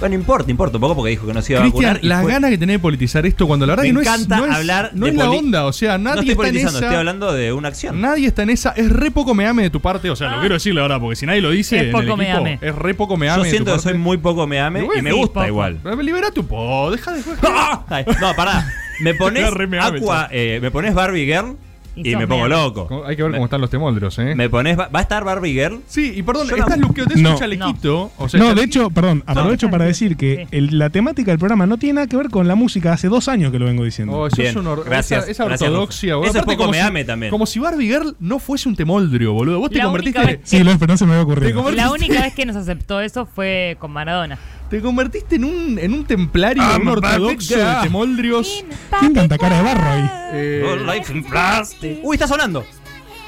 Bueno, 0.00 0.16
importa, 0.16 0.50
importa 0.50 0.76
un 0.76 0.80
poco 0.80 0.96
porque 0.96 1.10
dijo 1.10 1.24
que 1.26 1.32
no 1.32 1.40
se 1.40 1.52
iba 1.52 1.60
a 1.60 1.62
Cristian, 1.62 1.94
vacunar. 1.94 2.04
las 2.04 2.22
fue- 2.22 2.32
ganas 2.32 2.50
que 2.50 2.58
tenés 2.58 2.74
de 2.74 2.78
politizar 2.80 3.24
esto 3.26 3.46
cuando 3.46 3.64
la 3.64 3.72
verdad 3.72 3.84
Me 3.84 3.88
que 3.90 3.92
no 3.94 4.00
encanta 4.02 4.34
es, 4.34 4.40
no 4.42 4.46
es, 4.48 4.56
hablar 4.56 4.90
no 4.92 5.06
de 5.06 5.12
es 5.12 5.16
la 5.18 5.30
onda, 5.30 5.64
o 5.66 5.72
sea, 5.72 5.96
No 5.98 6.04
nadie 6.10 6.20
estoy 6.20 6.30
está 6.32 6.32
en 6.32 6.36
politizando, 6.48 6.78
esa. 6.78 6.86
estoy 6.86 6.98
hablando 6.98 7.32
de 7.32 7.52
una 7.52 7.68
acción. 7.68 8.00
Nadie 8.00 8.26
está 8.26 8.42
en 8.42 8.50
esa. 8.50 8.70
Es 8.70 8.90
re 8.90 9.10
poco 9.12 9.34
meame 9.34 9.62
de 9.62 9.70
tu 9.70 9.80
parte. 9.80 10.10
O 10.10 10.16
sea, 10.16 10.30
lo 10.34 10.40
quiero 10.40 10.54
decirle 10.56 10.80
ahora, 10.80 10.98
porque 10.98 11.14
si 11.16 11.26
nadie 11.26 11.40
lo 11.40 11.50
dice. 11.50 11.76
Es 11.76 11.82
en 11.82 11.86
el 11.86 11.92
poco 11.92 12.02
equipo, 12.04 12.16
meame. 12.18 12.58
Es 12.60 12.74
re 12.74 12.94
poco 12.94 13.16
meame. 13.16 13.36
Yo 13.38 13.44
de 13.44 13.50
siento 13.50 13.70
tu 13.70 13.76
que 13.76 13.82
soy 13.82 13.94
muy 13.94 14.18
poco 14.18 14.46
meame 14.48 14.80
Y 14.94 14.98
y, 14.98 15.02
me 15.02 15.12
gusta 15.12 15.32
poco. 15.34 15.46
igual. 15.46 15.78
Libera 16.02 16.30
tu 16.32 16.44
po, 16.44 16.90
deja 16.90 17.12
de 17.12 17.22
Ay, 17.88 18.04
no, 18.20 18.34
pará. 18.34 18.68
Me 19.00 19.14
pones 19.14 19.44
Aqua, 19.80 20.28
eh, 20.32 20.58
me 20.60 20.70
pones 20.72 20.92
Barbie 20.92 21.24
Girl 21.24 21.56
Y 21.96 22.16
me 22.16 22.26
pongo 22.26 22.48
loco. 22.48 23.04
Hay 23.06 23.16
que 23.16 23.22
ver 23.22 23.30
Me- 23.32 23.36
cómo 23.38 23.46
están 23.46 23.60
los 23.60 23.70
temoldros, 23.70 24.18
¿eh? 24.18 24.34
Me 24.34 24.48
pones. 24.50 24.76
¿Va 24.78 24.88
a 24.92 25.00
estar 25.00 25.22
Barbie 25.24 25.52
Girl? 25.52 25.80
Sí, 25.86 26.12
y 26.16 26.22
perdón, 26.22 26.48
Yo 26.48 26.56
no- 26.56 26.62
estás 26.64 26.78
luqueo, 26.78 27.06
te 27.06 27.20
No. 27.20 27.30
un 27.32 27.36
chalequito. 27.38 28.10
O 28.18 28.28
sea, 28.28 28.40
No, 28.40 28.54
de 28.54 28.62
hecho, 28.64 28.90
perdón, 28.90 29.22
aprovecho 29.26 29.66
No. 29.66 29.72
para 29.72 29.84
decir 29.84 30.16
que 30.16 30.46
el- 30.50 30.78
la 30.78 30.90
temática 30.90 31.30
del 31.30 31.38
programa 31.38 31.66
no 31.66 31.78
tiene 31.78 31.94
nada 31.94 32.06
que 32.06 32.16
ver 32.16 32.30
con 32.30 32.48
la 32.48 32.54
música. 32.56 32.92
Hace 32.92 33.08
dos 33.08 33.28
años 33.28 33.52
que 33.52 33.58
lo 33.58 33.66
vengo 33.66 33.84
diciendo. 33.84 34.12
Oh, 34.14 34.26
eso 34.26 34.36
Bien, 34.36 34.48
es 34.50 34.56
un 34.56 34.66
or- 34.66 34.84
gracias, 34.84 35.28
esa, 35.28 35.44
esa 35.46 35.64
ortodoxia, 35.66 36.16
boludo. 36.16 36.30
Eso 36.30 36.38
es 36.40 36.44
poco 36.44 36.64
si- 36.64 36.70
meame 36.72 37.04
también. 37.04 37.30
Como 37.30 37.46
si 37.46 37.58
Barbie 37.60 37.86
Girl 37.86 38.16
no 38.20 38.38
fuese 38.38 38.68
un 38.68 38.76
temoldrio, 38.76 39.32
boludo. 39.32 39.58
Vos 39.60 39.70
te 39.70 39.78
La 39.78 39.84
convertiste. 39.84 40.40
sí, 40.44 40.62
lo- 40.64 40.78
pero 40.78 40.92
no 40.92 40.96
se 40.96 41.04
me 41.06 41.12
había 41.12 41.22
ocurrido. 41.24 41.54
convertiste, 41.54 41.82
La 41.86 41.92
única 41.92 42.22
vez 42.22 42.34
que 42.34 42.44
nos 42.46 42.56
aceptó 42.56 43.00
eso 43.00 43.26
fue 43.26 43.76
con 43.78 43.92
Maradona. 43.92 44.38
Te 44.70 44.80
convertiste 44.80 45.36
en 45.36 45.44
un, 45.44 45.78
en 45.78 45.92
un 45.92 46.04
templario, 46.04 46.62
I'm 46.62 46.82
un 46.82 46.88
a 46.88 46.92
Barbie 46.92 47.08
ortodoxo 47.16 47.56
de 47.56 47.74
temoldrios. 47.82 48.64
¿Quién 49.00 49.14
canta 49.14 49.38
cara 49.38 49.58
de 49.58 49.62
barro 49.62 49.90
ahí? 49.90 50.10
Eh, 50.32 50.68
All 50.70 50.86
life 50.86 51.12
in 51.12 51.22
plastic. 51.24 51.98
Uy, 52.02 52.16
está 52.16 52.26
sonando. 52.26 52.64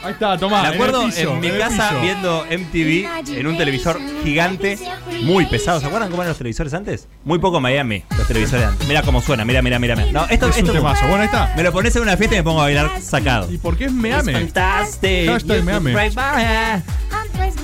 ahí 0.03 0.13
está, 0.13 0.37
tomá. 0.39 0.63
Me 0.63 0.69
acuerdo 0.69 1.03
en, 1.03 1.09
el 1.09 1.15
piso, 1.15 1.33
en 1.35 1.41
mi 1.41 1.51
casa 1.51 1.89
piso. 1.91 2.01
viendo 2.03 2.45
MTV 2.51 3.39
en 3.39 3.47
un 3.47 3.57
televisor 3.57 3.99
gigante, 4.25 4.79
muy 5.23 5.47
pesado. 5.47 5.79
¿Se 5.81 5.87
acuerdan 5.87 6.11
cómo 6.11 6.23
eran 6.23 6.31
los 6.31 6.39
televisores 6.39 6.75
antes? 6.75 7.07
Muy 7.25 7.39
poco 7.39 7.61
Miami, 7.61 8.03
los 8.17 8.27
televisores 8.27 8.67
antes. 8.67 8.89
Mira 8.89 9.03
cómo 9.03 9.21
suena, 9.21 9.45
mira, 9.45 9.63
mira, 9.63 9.79
mira. 9.79 9.97
No, 10.13 10.27
esto, 10.29 10.49
Es 10.49 10.63
un 10.63 10.73
temazo. 10.73 11.03
Bueno, 11.07 11.21
ahí 11.21 11.27
está. 11.27 11.53
me 11.57 11.63
lo 11.63 11.73
pones 11.73 11.95
en 11.97 12.03
una 12.03 12.17
fiesta 12.17 12.35
y 12.35 12.39
me 12.39 12.45
pongo 12.45 12.61
a 12.61 12.65
bailar 12.65 13.01
sacado. 13.01 13.53
¿Y 13.53 13.59
por 13.59 13.77
qué 13.77 13.85
es 13.85 13.93
meame? 13.93 14.33
Fantastic. 14.33 15.29
Hashtag 15.29 15.65
meame. 15.65 15.93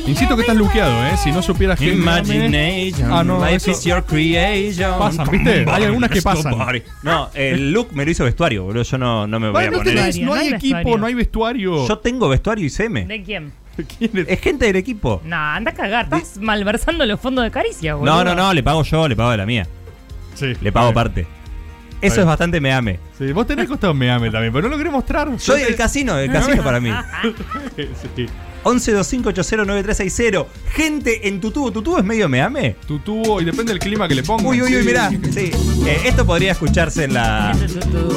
Insisto 0.06 0.34
que 0.36 0.42
estás 0.42 0.56
luqueado, 0.56 1.06
¿eh? 1.06 1.16
Si 1.16 1.30
no 1.32 1.42
supieras 1.42 1.78
que 1.78 1.94
meame- 1.94 2.24
Imagination. 2.26 3.12
Ah, 3.12 3.22
no, 3.24 3.38
Life 3.44 3.56
eso- 3.56 3.70
is 3.70 3.84
your 3.84 4.04
creation. 4.04 4.98
Pasan, 4.98 5.28
¿viste? 5.30 5.64
Hay 5.70 5.84
algunas 5.84 6.10
que 6.10 6.20
pasan. 6.22 6.54
No, 7.02 7.30
el 7.34 7.72
look 7.72 7.88
me 7.92 8.04
lo 8.04 8.10
hizo 8.10 8.24
vestuario, 8.24 8.64
boludo. 8.64 8.82
Yo 8.82 8.98
no, 8.98 9.26
no 9.26 9.38
me 9.40 9.50
voy 9.50 9.64
a 9.64 9.70
no, 9.70 9.78
poner. 9.78 9.94
tenés- 9.96 10.20
no 10.20 10.26
no 10.26 10.34
hay 10.34 10.48
equipo, 10.48 10.76
vestuario. 10.76 10.98
no 10.98 11.06
hay 11.06 11.14
vestuario. 11.14 11.88
Yo 11.88 11.98
tengo 11.98 12.28
vestuario 12.28 12.64
y 12.66 12.70
seme. 12.70 13.04
¿De 13.06 13.22
quién? 13.22 13.52
¿Quién 13.98 14.10
es? 14.18 14.28
Es 14.28 14.40
gente 14.40 14.66
del 14.66 14.76
equipo. 14.76 15.22
No, 15.24 15.36
anda 15.36 15.70
a 15.70 15.74
cagar. 15.74 16.04
Estás 16.04 16.36
malversando 16.38 17.06
los 17.06 17.18
fondos 17.20 17.44
de 17.44 17.50
caricia, 17.50 17.94
boludo. 17.94 18.16
No, 18.16 18.24
no, 18.24 18.34
no, 18.34 18.52
le 18.52 18.62
pago 18.62 18.82
yo, 18.82 19.08
le 19.08 19.16
pago 19.16 19.30
de 19.30 19.36
la 19.38 19.46
mía. 19.46 19.66
Sí. 20.34 20.52
Le 20.60 20.72
pago 20.72 20.92
parte. 20.92 21.26
Eso 22.00 22.20
es 22.20 22.26
bastante 22.26 22.60
me 22.60 22.72
ame. 22.72 22.98
Sí, 23.16 23.30
vos 23.32 23.46
tenés 23.46 23.68
costado 23.68 23.94
Miami 23.94 24.28
también, 24.28 24.52
pero 24.52 24.64
no 24.64 24.70
lo 24.72 24.76
querés 24.78 24.92
mostrar. 24.92 25.28
Soy 25.38 25.62
el 25.62 25.76
casino, 25.76 26.18
el 26.18 26.30
casino 26.32 26.62
para 26.62 26.80
mí. 26.80 26.90
Sí. 28.16 28.26
1125809360. 28.64 30.46
Gente 30.74 31.28
en 31.28 31.40
tu 31.40 31.50
tubo. 31.50 31.70
¿Tu 31.72 31.82
tubo 31.82 31.98
es 31.98 32.04
medio 32.04 32.28
meame? 32.28 32.76
Tu 32.86 32.98
tubo, 33.00 33.40
y 33.40 33.44
depende 33.44 33.72
del 33.72 33.78
clima 33.78 34.08
que 34.08 34.14
le 34.14 34.22
pongas. 34.22 34.46
Uy, 34.46 34.62
uy, 34.62 34.76
uy, 34.76 34.84
mirá. 34.84 35.10
Sí. 35.10 35.50
Eh, 35.86 36.00
esto 36.04 36.24
podría 36.26 36.52
escucharse 36.52 37.04
en 37.04 37.14
la. 37.14 37.52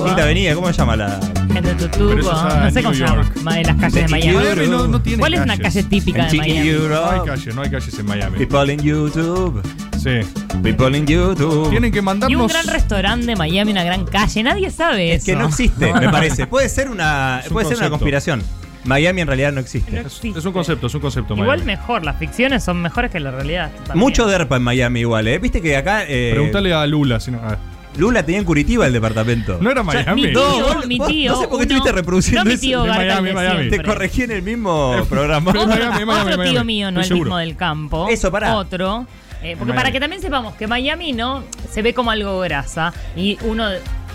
Quinta 0.06 0.24
Avenida. 0.24 0.56
¿Cómo 0.56 0.68
se 0.68 0.74
llama 0.74 0.96
la? 0.96 1.20
Gente 1.52 1.74
de 1.76 1.88
tu 1.88 1.98
tubo. 1.98 2.14
No 2.16 2.72
sé 2.72 2.82
New 2.82 2.84
cómo 2.84 2.94
se 2.94 3.00
llama. 3.00 3.60
En 3.60 3.68
las 3.68 3.76
calles 3.78 3.94
de 3.94 4.02
De 4.02 4.08
Miami. 4.08 4.38
Miami 4.38 4.68
no, 4.68 4.88
no 4.88 5.02
tiene 5.02 5.20
¿Cuál 5.20 5.34
es 5.34 5.42
una 5.42 5.58
calle 5.58 5.84
típica 5.84 6.26
En 6.26 6.32
de 6.32 6.38
Miami? 6.38 6.70
No 6.90 7.10
hay 7.12 7.20
calles, 7.26 7.56
no 7.56 7.62
hay 7.62 7.70
calles 7.72 8.00
en 8.00 8.06
Miami. 8.06 8.38
People 8.46 8.74
in 8.74 8.80
YouTube. 8.82 9.62
Sí. 10.02 10.20
People 10.62 10.96
in 10.98 11.06
YouTube. 11.08 11.70
Tienen 11.70 11.92
que 11.92 11.98
Y 11.98 12.00
un 12.00 12.06
mandarnos. 12.06 12.52
gran 12.52 12.68
restaurante 12.68 13.26
de 13.26 13.36
Miami, 13.36 13.72
una 13.72 13.84
gran 13.84 14.06
calle. 14.06 14.44
Nadie 14.44 14.70
sabe 14.70 15.14
Es 15.14 15.24
eso. 15.24 15.32
que 15.32 15.36
no 15.36 15.48
existe, 15.48 15.94
me 16.00 16.10
parece. 16.10 16.46
Puede 16.48 16.70
ser 16.70 16.90
una, 16.90 17.42
un 17.48 17.54
puede 17.54 17.68
ser 17.68 17.78
una 17.78 17.90
conspiración. 17.90 18.44
Miami 18.86 19.22
en 19.22 19.28
realidad 19.28 19.52
no 19.52 19.60
existe. 19.62 19.92
No 19.92 20.00
Es, 20.02 20.06
existe. 20.08 20.40
es 20.40 20.46
un 20.46 20.54
concepto, 20.54 20.88
es 20.88 20.94
un 20.96 21.02
concepto. 21.02 21.34
Igual 21.34 21.48
Miami. 21.60 21.66
mejor, 21.66 22.04
las 22.06 22.18
ficciones 22.18 22.64
son 22.64 22.82
mejores 22.82 23.12
que 23.12 23.20
la 23.20 23.32
realidad. 23.32 23.72
también. 23.86 23.98
Mucho 24.00 24.28
derpa 24.28 24.58
en 24.58 24.64
Miami 24.64 25.02
igual, 25.02 25.28
¿eh? 25.28 25.40
Viste 25.40 25.62
que 25.62 25.76
acá 25.76 26.04
eh, 26.08 26.32
Pregúntale 26.34 26.74
a 26.74 26.86
Lula. 26.86 27.20
Si 27.20 27.32
no, 27.32 27.40
ah. 27.44 27.58
Lula 27.98 28.24
tenía 28.24 28.40
en 28.40 28.46
Curitiba 28.46 28.86
el 28.88 28.94
departamento. 28.94 29.58
no 29.62 29.72
era 29.72 29.82
O 29.82 29.90
sea, 29.92 30.02
Miami. 30.04 30.22
mi 30.24 30.28
tío, 30.34 30.74
No, 30.74 30.86
mi 30.88 30.98
vos- 31.00 31.08
tío. 31.08 31.32
no 31.32 31.38
sé 31.42 31.48
por 31.48 31.50
qué 31.52 31.56
uno- 31.56 31.64
estuviste 31.64 31.92
reproduciendo 31.94 32.44
no 32.44 32.48
mi 32.50 32.54
eso. 32.56 32.62
tío 32.62 32.82
De 32.84 32.88
Garca, 32.90 33.02
el 33.04 33.08
Miami, 33.10 33.28
de 33.30 33.34
Miami. 33.34 33.58
siempre. 33.60 33.78
Te 33.80 33.84
corregí 33.86 34.22
en 34.24 34.32
el 34.32 34.42
mismo 34.42 34.96
programa. 35.10 35.52
Pero 35.54 35.66
Miami, 35.68 36.06
Miami, 36.06 36.12
Otro 36.12 36.38
Miami. 36.38 36.50
tío 36.52 36.64
mío, 36.66 36.92
no 36.92 37.00
Estoy 37.00 37.02
el 37.02 37.08
seguro. 37.08 37.26
mismo 37.30 37.38
del 37.38 37.56
campo. 37.56 38.08
Eso, 38.10 38.32
pará. 38.32 38.56
Otro. 38.58 39.08
Eh, 39.42 39.56
porque 39.58 39.66
Miami. 39.72 39.78
para 39.78 39.92
que 39.92 40.00
también 40.00 40.22
sepamos 40.22 40.56
que 40.56 40.68
Miami 40.68 41.14
no 41.14 41.44
se 41.72 41.82
ve 41.82 41.94
como 41.94 42.12
algo 42.12 42.40
grasa. 42.42 42.94
Y 43.16 43.38
uno, 43.44 43.66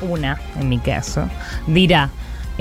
una, 0.02 0.38
en 0.60 0.68
mi 0.68 0.78
caso, 0.78 1.28
dirá. 1.66 2.10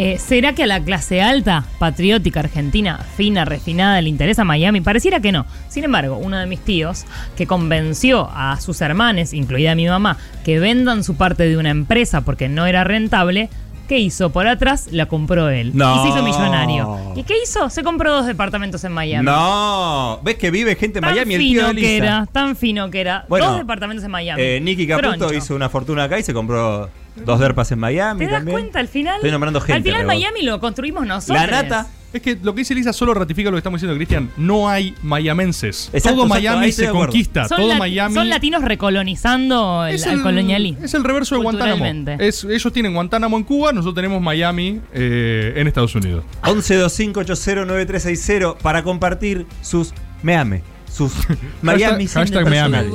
Eh, 0.02 0.18
¿Será 0.18 0.56
que 0.56 0.64
a 0.64 0.66
la 0.66 0.82
clase 0.82 1.22
alta, 1.22 1.66
patriótica, 1.78 2.40
argentina, 2.40 3.06
fina, 3.18 3.44
refinada, 3.44 4.02
le 4.02 4.08
interesa 4.08 4.46
Miami? 4.46 4.80
Pareciera 4.80 5.20
que 5.20 5.34
no. 5.34 5.46
Sin 5.68 5.84
embargo, 5.84 6.16
uno 6.16 6.38
de 6.38 6.46
mis 6.46 6.62
tíos, 6.62 7.04
que 7.36 7.46
convenció 7.46 8.30
a 8.34 8.62
sus 8.62 8.80
hermanes, 8.80 9.34
incluida 9.34 9.76
mi 9.76 9.88
mamá, 9.88 10.16
que 10.46 10.58
vendan 10.58 11.04
su 11.04 11.18
parte 11.18 11.44
de 11.50 11.58
una 11.58 11.70
empresa 11.70 12.22
porque 12.22 12.48
no 12.48 12.66
era 12.66 12.86
rentable, 12.86 13.50
¿qué 13.90 14.00
hizo? 14.00 14.30
Por 14.30 14.48
atrás 14.48 14.88
la 14.92 15.08
compró 15.08 15.50
él. 15.50 15.72
No. 15.74 15.98
Y 15.98 16.04
se 16.04 16.16
hizo 16.16 16.24
millonario. 16.24 17.14
¿Y 17.18 17.24
qué 17.24 17.34
hizo? 17.44 17.70
Se 17.70 17.84
compró 17.84 18.14
dos 18.14 18.26
departamentos 18.26 18.82
en 18.86 18.94
Miami. 18.94 19.26
No, 19.26 20.22
ves 20.24 20.38
que 20.38 20.50
vive 20.50 20.78
gente 20.78 21.00
en 21.00 21.04
Tan 21.04 21.14
Miami, 21.14 21.34
el 21.34 21.42
tío 21.42 21.50
fino 21.50 21.68
de 21.74 21.76
que 21.76 21.82
Lisa. 21.82 22.06
era, 22.06 22.26
tan 22.32 22.56
fino 22.56 22.90
que 22.90 23.02
era. 23.02 23.26
Bueno, 23.28 23.48
Dos 23.50 23.58
departamentos 23.58 24.06
en 24.06 24.12
Miami. 24.12 24.42
Eh, 24.42 24.62
Nicky 24.62 24.88
Caputo 24.88 25.34
hizo 25.34 25.56
una 25.56 25.68
fortuna 25.68 26.06
acá 26.06 26.18
y 26.18 26.24
se 26.24 26.34
compró 26.34 26.90
dos 27.16 27.40
derpas 27.40 27.72
en 27.72 27.80
Miami 27.80 28.20
¿Te 28.20 28.26
das 28.32 28.40
también. 28.40 28.56
cuenta 28.58 28.80
al 28.80 28.88
final? 28.88 29.16
Estoy 29.16 29.32
nombrando 29.32 29.60
gente. 29.62 29.74
Al 29.78 29.84
final. 29.84 30.06
Miami 30.08 30.42
lo 30.44 30.60
construimos 30.60 31.06
nosotros. 31.06 31.38
La 31.40 31.48
nata. 31.48 31.88
Es 32.12 32.24
que 32.24 32.36
lo 32.42 32.56
que 32.56 32.62
dice 32.62 32.74
Lisa 32.74 32.92
solo 32.92 33.14
ratifica 33.14 33.52
lo 33.52 33.56
que 33.56 33.60
estamos 33.60 33.80
diciendo, 33.80 33.96
Cristian. 33.96 34.32
No 34.36 34.68
hay 34.68 34.96
mayamenses. 35.04 35.92
Exacto, 35.94 36.16
todo 36.16 36.26
exacto, 36.26 36.42
Miami 36.42 36.64
ahí 36.64 36.70
estoy 36.72 36.86
se 36.86 36.90
acuerdo. 36.90 37.06
conquista. 37.08 37.48
Son, 37.48 37.58
todo 37.60 37.72
lati- 37.74 37.78
Miami. 37.78 38.16
son 38.16 38.30
latinos 38.30 38.64
recolonizando 38.64 39.86
el, 39.86 40.04
al 40.04 40.22
colonialismo. 40.24 40.84
es 40.84 40.94
el 40.96 41.04
reverso 41.04 41.36
de 41.36 41.42
Guantánamo. 41.44 41.78
Culturalmente. 41.84 42.28
Es, 42.28 42.44
ellos 42.46 42.74
tienen 42.74 42.96
Guantánamo 42.96 43.38
en 43.38 43.44
Cuba, 43.44 43.74
nosotros 43.74 43.94
tenemos 43.94 44.20
Miami 44.24 44.82
eh, 44.92 45.54
en 45.56 45.68
Estados 45.68 45.94
Unidos. 45.94 46.24
1125809360 46.44 48.58
para 48.58 48.82
compartir 48.84 49.46
sus 49.62 49.94
meame, 50.24 50.64
sus 50.92 51.14
Miami 51.62 52.06
Hashtag- 52.08 52.50
meame. 52.50 52.86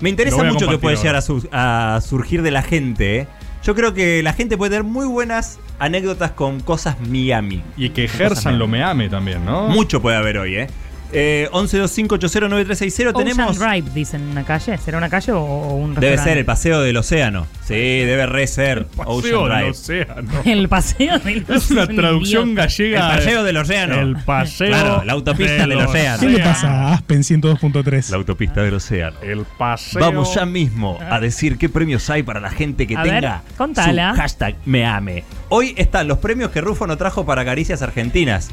Me 0.00 0.08
interesa 0.08 0.36
Lo 0.36 0.42
voy 0.44 0.50
a 0.50 0.52
mucho 0.54 0.66
que 0.66 0.72
compartir 0.72 0.80
puede 0.80 0.96
ahora. 0.96 1.02
llegar 1.02 1.16
a, 1.16 1.22
su- 1.22 1.48
a 1.52 2.00
surgir 2.00 2.40
de 2.42 2.50
la 2.50 2.62
gente. 2.62 3.18
¿eh? 3.20 3.28
Yo 3.62 3.76
creo 3.76 3.94
que 3.94 4.22
la 4.24 4.32
gente 4.32 4.56
puede 4.56 4.70
tener 4.70 4.84
muy 4.84 5.06
buenas 5.06 5.60
anécdotas 5.78 6.32
con 6.32 6.60
cosas 6.60 6.96
Miami. 7.00 7.62
Y 7.76 7.90
que 7.90 8.04
ejerzan 8.04 8.58
lo 8.58 8.66
meame 8.66 9.08
también, 9.08 9.44
¿no? 9.44 9.68
Mucho 9.68 10.02
puede 10.02 10.16
haber 10.16 10.38
hoy, 10.38 10.56
¿eh? 10.56 10.66
Eh 11.12 11.48
1125809360 11.52 13.16
tenemos... 13.16 13.56
Ocean 13.56 13.70
Drive, 13.70 13.90
dicen 13.94 14.22
una 14.28 14.44
calle. 14.44 14.78
¿Será 14.78 14.98
una 14.98 15.08
calle 15.08 15.32
o, 15.32 15.40
o 15.40 15.74
un 15.74 15.94
Debe 15.94 16.18
ser 16.18 16.38
el 16.38 16.44
paseo 16.44 16.80
del 16.80 16.96
océano. 16.96 17.46
Sí, 17.64 17.74
debe 17.74 18.26
re 18.26 18.46
ser 18.46 18.86
Paseo 18.86 19.12
Ocean 19.12 19.32
del 19.42 19.48
Drive. 19.50 19.70
océano. 19.70 20.30
El 20.44 20.68
paseo 20.68 21.18
del 21.20 21.44
Es 21.48 21.70
una 21.70 21.86
traducción 21.86 22.50
El 22.50 22.54
gallega. 22.56 23.08
paseo 23.08 23.44
del 23.44 23.56
océano. 23.56 24.00
El 24.00 24.16
paseo. 24.16 24.68
Claro, 24.68 25.04
la 25.04 25.12
autopista 25.12 25.66
del 25.66 25.78
océano. 25.78 26.20
¿Qué 26.20 26.28
le 26.28 26.38
pasa 26.40 26.68
a 26.88 26.94
Aspen 26.94 27.20
102.3? 27.20 28.10
La 28.10 28.16
autopista 28.16 28.62
del 28.62 28.74
océano. 28.74 29.16
El 29.22 29.44
paseo. 29.44 30.00
Vamos 30.00 30.34
ya 30.34 30.44
mismo 30.44 30.98
a 31.00 31.20
decir 31.20 31.56
qué 31.56 31.68
premios 31.68 32.08
hay 32.10 32.22
para 32.22 32.40
la 32.40 32.50
gente 32.50 32.86
que 32.86 32.96
A 32.96 33.02
ver, 33.02 33.12
tenga 33.14 33.42
contala. 33.56 34.10
su 34.14 34.16
hashtag 34.20 34.56
me 34.64 34.84
ame. 34.84 35.24
Hoy 35.48 35.74
están 35.76 36.08
los 36.08 36.18
premios 36.18 36.50
que 36.50 36.60
Rufo 36.60 36.86
no 36.86 36.96
trajo 36.96 37.24
para 37.24 37.44
Caricias 37.44 37.80
Argentinas. 37.82 38.50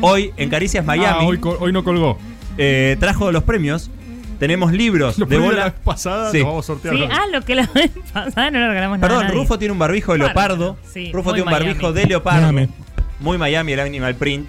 Hoy 0.00 0.32
en 0.36 0.50
Caricias 0.50 0.82
Ah, 0.84 0.86
Miami 0.86 1.26
hoy, 1.26 1.72
no 1.72 1.84
colgó. 1.84 2.18
eh, 2.58 2.96
trajo 3.00 3.30
los 3.32 3.42
premios. 3.44 3.90
Tenemos 4.38 4.70
libros 4.72 5.18
Lo 5.18 5.24
de 5.24 5.38
la 5.38 5.44
bola. 5.46 5.64
vez 5.64 5.72
pasada 5.82 6.30
Sí. 6.30 6.40
lo 6.40 6.46
vamos 6.46 6.64
a 6.64 6.66
sortear. 6.66 6.94
Sí, 6.94 7.04
ah, 7.10 7.22
lo 7.32 7.40
que 7.42 7.54
la 7.54 7.66
vez 7.74 7.90
pasada 8.12 8.50
no 8.50 8.58
lo 8.60 8.68
regalamos 8.68 8.98
nada. 8.98 9.14
a 9.14 9.18
Perdón. 9.20 9.34
Rufo 9.36 9.58
tiene 9.58 9.72
un 9.72 9.78
barbijo 9.78 10.12
de 10.12 10.18
leopardo. 10.18 10.76
sí, 10.92 11.10
Rufo 11.12 11.30
muy 11.30 11.38
tiene 11.38 11.48
un 11.48 11.52
barbijo 11.52 11.80
Miami. 11.82 12.00
de 12.00 12.06
leopardo. 12.06 12.52
Miami. 12.52 12.68
Muy 13.20 13.38
Miami 13.38 13.72
el 13.72 13.80
Animal 13.80 14.14
Print. 14.16 14.46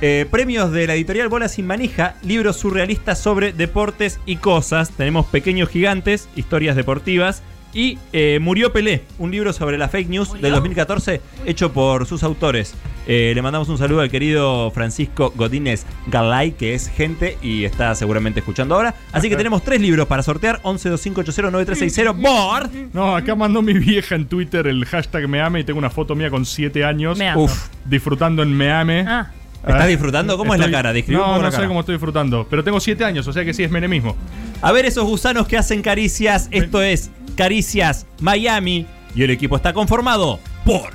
Eh, 0.00 0.26
premios 0.30 0.72
de 0.72 0.86
la 0.86 0.94
editorial 0.94 1.28
Bola 1.28 1.48
Sin 1.48 1.66
Manija, 1.66 2.14
libros 2.24 2.56
surrealistas 2.56 3.18
sobre 3.20 3.52
deportes 3.52 4.18
y 4.26 4.36
cosas. 4.36 4.90
Tenemos 4.90 5.26
Pequeños 5.26 5.68
Gigantes, 5.68 6.28
historias 6.34 6.74
deportivas. 6.74 7.42
Y 7.74 7.98
eh, 8.12 8.38
Murió 8.40 8.72
Pelé, 8.72 9.02
un 9.18 9.30
libro 9.30 9.52
sobre 9.52 9.78
la 9.78 9.88
fake 9.88 10.08
news 10.08 10.32
del 10.40 10.52
2014 10.52 11.20
hecho 11.46 11.72
por 11.72 12.06
sus 12.06 12.22
autores. 12.22 12.74
Eh, 13.06 13.32
le 13.34 13.42
mandamos 13.42 13.68
un 13.68 13.78
saludo 13.78 14.00
al 14.00 14.10
querido 14.10 14.70
Francisco 14.70 15.32
Godínez 15.34 15.84
Galay, 16.06 16.52
que 16.52 16.74
es 16.74 16.88
gente 16.88 17.36
y 17.42 17.64
está 17.64 17.94
seguramente 17.94 18.40
escuchando 18.40 18.74
ahora. 18.74 18.94
Así 19.10 19.28
que 19.28 19.36
tenemos 19.36 19.62
tres 19.64 19.80
libros 19.80 20.06
para 20.06 20.22
sortear: 20.22 20.60
1125809360 20.62 22.14
¡Bord! 22.14 22.70
No, 22.92 23.16
acá 23.16 23.34
mandó 23.34 23.62
mi 23.62 23.72
vieja 23.72 24.14
en 24.14 24.26
Twitter 24.26 24.66
el 24.66 24.84
hashtag 24.84 25.28
meame 25.28 25.60
y 25.60 25.64
tengo 25.64 25.78
una 25.78 25.90
foto 25.90 26.14
mía 26.14 26.30
con 26.30 26.44
7 26.44 26.84
años. 26.84 27.18
Uf, 27.36 27.68
Disfrutando 27.84 28.42
en 28.42 28.56
meame. 28.56 29.04
Ah, 29.08 29.30
¿Estás 29.66 29.88
disfrutando? 29.88 30.36
¿Cómo 30.36 30.54
es 30.54 30.60
la 30.60 30.70
cara? 30.70 30.92
No, 31.08 31.40
no 31.40 31.50
sé 31.50 31.66
cómo 31.66 31.80
estoy 31.80 31.94
disfrutando. 31.94 32.46
Pero 32.48 32.62
tengo 32.62 32.80
7 32.80 33.04
años, 33.04 33.26
o 33.26 33.32
sea 33.32 33.44
que 33.44 33.54
sí 33.54 33.62
es 33.62 33.70
menemismo. 33.70 34.16
A 34.62 34.70
ver 34.70 34.86
esos 34.86 35.04
gusanos 35.04 35.48
que 35.48 35.58
hacen 35.58 35.82
caricias. 35.82 36.48
Esto 36.52 36.82
es 36.82 37.10
Caricias 37.36 38.06
Miami. 38.20 38.86
Y 39.14 39.24
el 39.24 39.30
equipo 39.30 39.56
está 39.56 39.72
conformado 39.72 40.38
por 40.64 40.94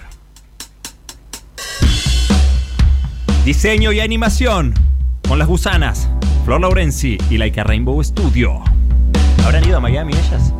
Diseño 3.43 3.91
y 3.91 3.99
animación 3.99 4.73
con 5.27 5.37
las 5.37 5.47
gusanas 5.47 6.09
Flor 6.45 6.61
Laurenzi 6.61 7.17
y 7.29 7.37
Laika 7.37 7.63
Rainbow 7.63 8.01
Studio. 8.03 8.61
¿Habrán 9.45 9.65
ido 9.65 9.77
a 9.77 9.79
Miami 9.81 10.13
ellas? 10.13 10.53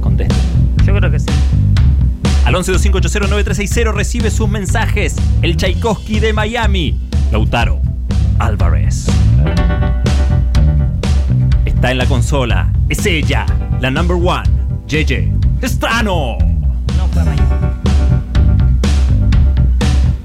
Contesten. 0.00 0.36
yo 0.86 0.94
creo 0.94 1.10
que 1.10 1.18
sí. 1.18 1.26
Al 2.44 2.54
1125809360 2.54 3.92
recibe 3.92 4.30
sus 4.30 4.48
mensajes. 4.48 5.16
El 5.42 5.56
Tchaikovsky 5.56 6.20
de 6.20 6.32
Miami. 6.32 7.00
Lautaro 7.32 7.80
Álvarez. 8.38 9.06
Está 11.80 11.92
en 11.92 11.96
la 11.96 12.04
consola. 12.04 12.70
Es 12.90 13.06
ella, 13.06 13.46
la 13.80 13.90
number 13.90 14.14
one. 14.14 14.44
JJ 14.86 15.32
Estrano. 15.62 16.36
No 16.98 17.08
fue 17.08 17.22
a 17.22 17.24
Miami. 17.24 17.40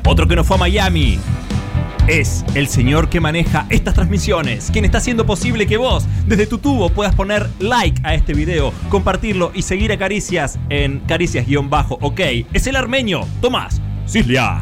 Otro 0.05 0.27
que 0.27 0.35
no 0.35 0.43
fue 0.43 0.57
a 0.57 0.59
Miami. 0.59 1.17
Es 2.09 2.43
el 2.55 2.67
señor 2.67 3.07
que 3.07 3.21
maneja 3.21 3.67
estas 3.69 3.93
transmisiones, 3.93 4.69
quien 4.69 4.83
está 4.83 4.97
haciendo 4.97 5.25
posible 5.25 5.65
que 5.65 5.77
vos, 5.77 6.05
desde 6.27 6.45
tu 6.45 6.57
tubo, 6.57 6.89
puedas 6.89 7.15
poner 7.15 7.49
like 7.59 8.01
a 8.03 8.15
este 8.15 8.33
video, 8.33 8.73
compartirlo 8.89 9.53
y 9.55 9.61
seguir 9.61 9.93
a 9.93 9.97
Caricias 9.97 10.59
en 10.67 10.99
caricias-ok. 11.07 12.19
Es 12.51 12.67
el 12.67 12.75
armenio, 12.75 13.25
Tomás 13.39 13.81
Cislia. 14.05 14.61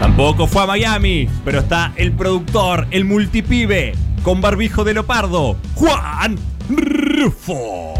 Tampoco 0.00 0.46
fue 0.46 0.62
a 0.62 0.66
Miami, 0.66 1.28
pero 1.44 1.58
está 1.60 1.92
el 1.96 2.12
productor, 2.12 2.86
el 2.90 3.04
multipibe, 3.04 3.94
con 4.22 4.40
barbijo 4.40 4.84
de 4.84 4.94
leopardo, 4.94 5.56
Juan 5.74 6.36
Rufo. 6.68 7.94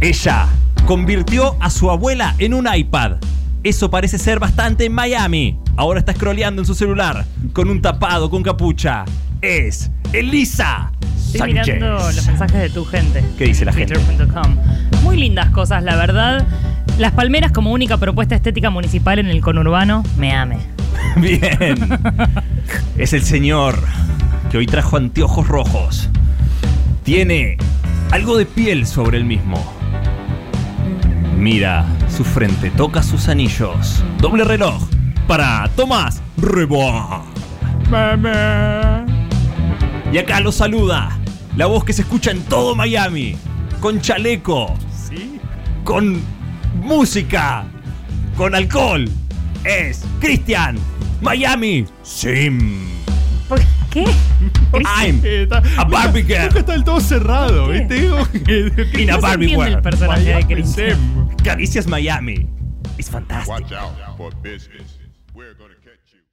Ella 0.00 0.46
convirtió 0.86 1.56
a 1.60 1.70
su 1.70 1.90
abuela 1.90 2.34
en 2.38 2.52
un 2.54 2.66
iPad. 2.72 3.18
Eso 3.62 3.90
parece 3.90 4.18
ser 4.18 4.40
bastante 4.40 4.86
en 4.86 4.92
Miami. 4.92 5.58
Ahora 5.76 6.00
está 6.00 6.12
scrolleando 6.14 6.62
en 6.62 6.66
su 6.66 6.74
celular 6.74 7.26
con 7.52 7.70
un 7.70 7.80
tapado 7.80 8.28
con 8.28 8.42
capucha. 8.42 9.04
Es 9.40 9.90
Elisa 10.12 10.90
Estoy 11.32 11.52
Sánchez. 11.52 11.76
mirando 11.76 11.98
los 12.12 12.26
mensajes 12.26 12.60
de 12.60 12.70
tu 12.70 12.84
gente. 12.84 13.22
¿Qué 13.38 13.44
dice 13.44 13.64
la 13.64 13.72
gente? 13.72 13.94
Twitter.com. 13.94 14.56
Muy 15.02 15.16
lindas 15.16 15.50
cosas, 15.50 15.82
la 15.84 15.94
verdad. 15.96 16.46
Las 17.00 17.12
palmeras 17.12 17.50
como 17.50 17.72
única 17.72 17.96
propuesta 17.96 18.34
estética 18.34 18.68
municipal 18.68 19.18
en 19.18 19.28
el 19.28 19.40
conurbano, 19.40 20.02
me 20.18 20.34
ame. 20.34 20.58
Bien. 21.16 21.78
Es 22.98 23.14
el 23.14 23.22
señor 23.22 23.82
que 24.50 24.58
hoy 24.58 24.66
trajo 24.66 24.98
anteojos 24.98 25.48
rojos. 25.48 26.10
Tiene 27.02 27.56
algo 28.10 28.36
de 28.36 28.44
piel 28.44 28.86
sobre 28.86 29.16
el 29.16 29.24
mismo. 29.24 29.56
Mira 31.38 31.86
su 32.14 32.22
frente, 32.22 32.68
toca 32.68 33.02
sus 33.02 33.30
anillos. 33.30 34.04
Doble 34.18 34.44
reloj 34.44 34.82
para 35.26 35.70
Tomás 35.76 36.22
Reboa. 36.36 37.24
Y 40.12 40.18
acá 40.18 40.40
lo 40.40 40.52
saluda 40.52 41.18
la 41.56 41.64
voz 41.64 41.82
que 41.82 41.94
se 41.94 42.02
escucha 42.02 42.30
en 42.30 42.42
todo 42.42 42.76
Miami, 42.76 43.36
con 43.80 44.02
chaleco, 44.02 44.74
con 45.82 46.39
música, 46.80 47.64
con 48.36 48.54
alcohol. 48.54 49.08
Es 49.64 50.04
Cristian 50.20 50.78
Miami 51.20 51.84
Sim. 52.02 52.88
¿Por 53.48 53.60
qué? 53.90 54.04
I'm 54.72 55.20
a 55.78 55.84
Barbie 55.84 56.22
girl. 56.22 56.44
Nunca 56.46 56.58
está 56.60 56.72
del 56.72 56.84
todo 56.84 57.00
cerrado, 57.00 57.66
¿Por 57.66 57.88
qué? 57.88 58.70
¿viste? 58.74 59.02
In 59.02 59.10
a 59.10 59.16
Barbie 59.18 59.44
entiende 59.52 59.66
el 59.66 59.72
world. 59.74 59.82
personaje 59.82 60.34
de 60.34 60.46
Cristian. 60.46 61.28
Caricias 61.44 61.86
Miami. 61.86 62.46
Es 62.96 63.10
fantástico. 63.10 63.52
Watch 63.52 63.72
out 63.72 64.16
for 64.16 64.34
business. 64.36 64.98
We're 65.34 65.54
gonna 65.54 65.69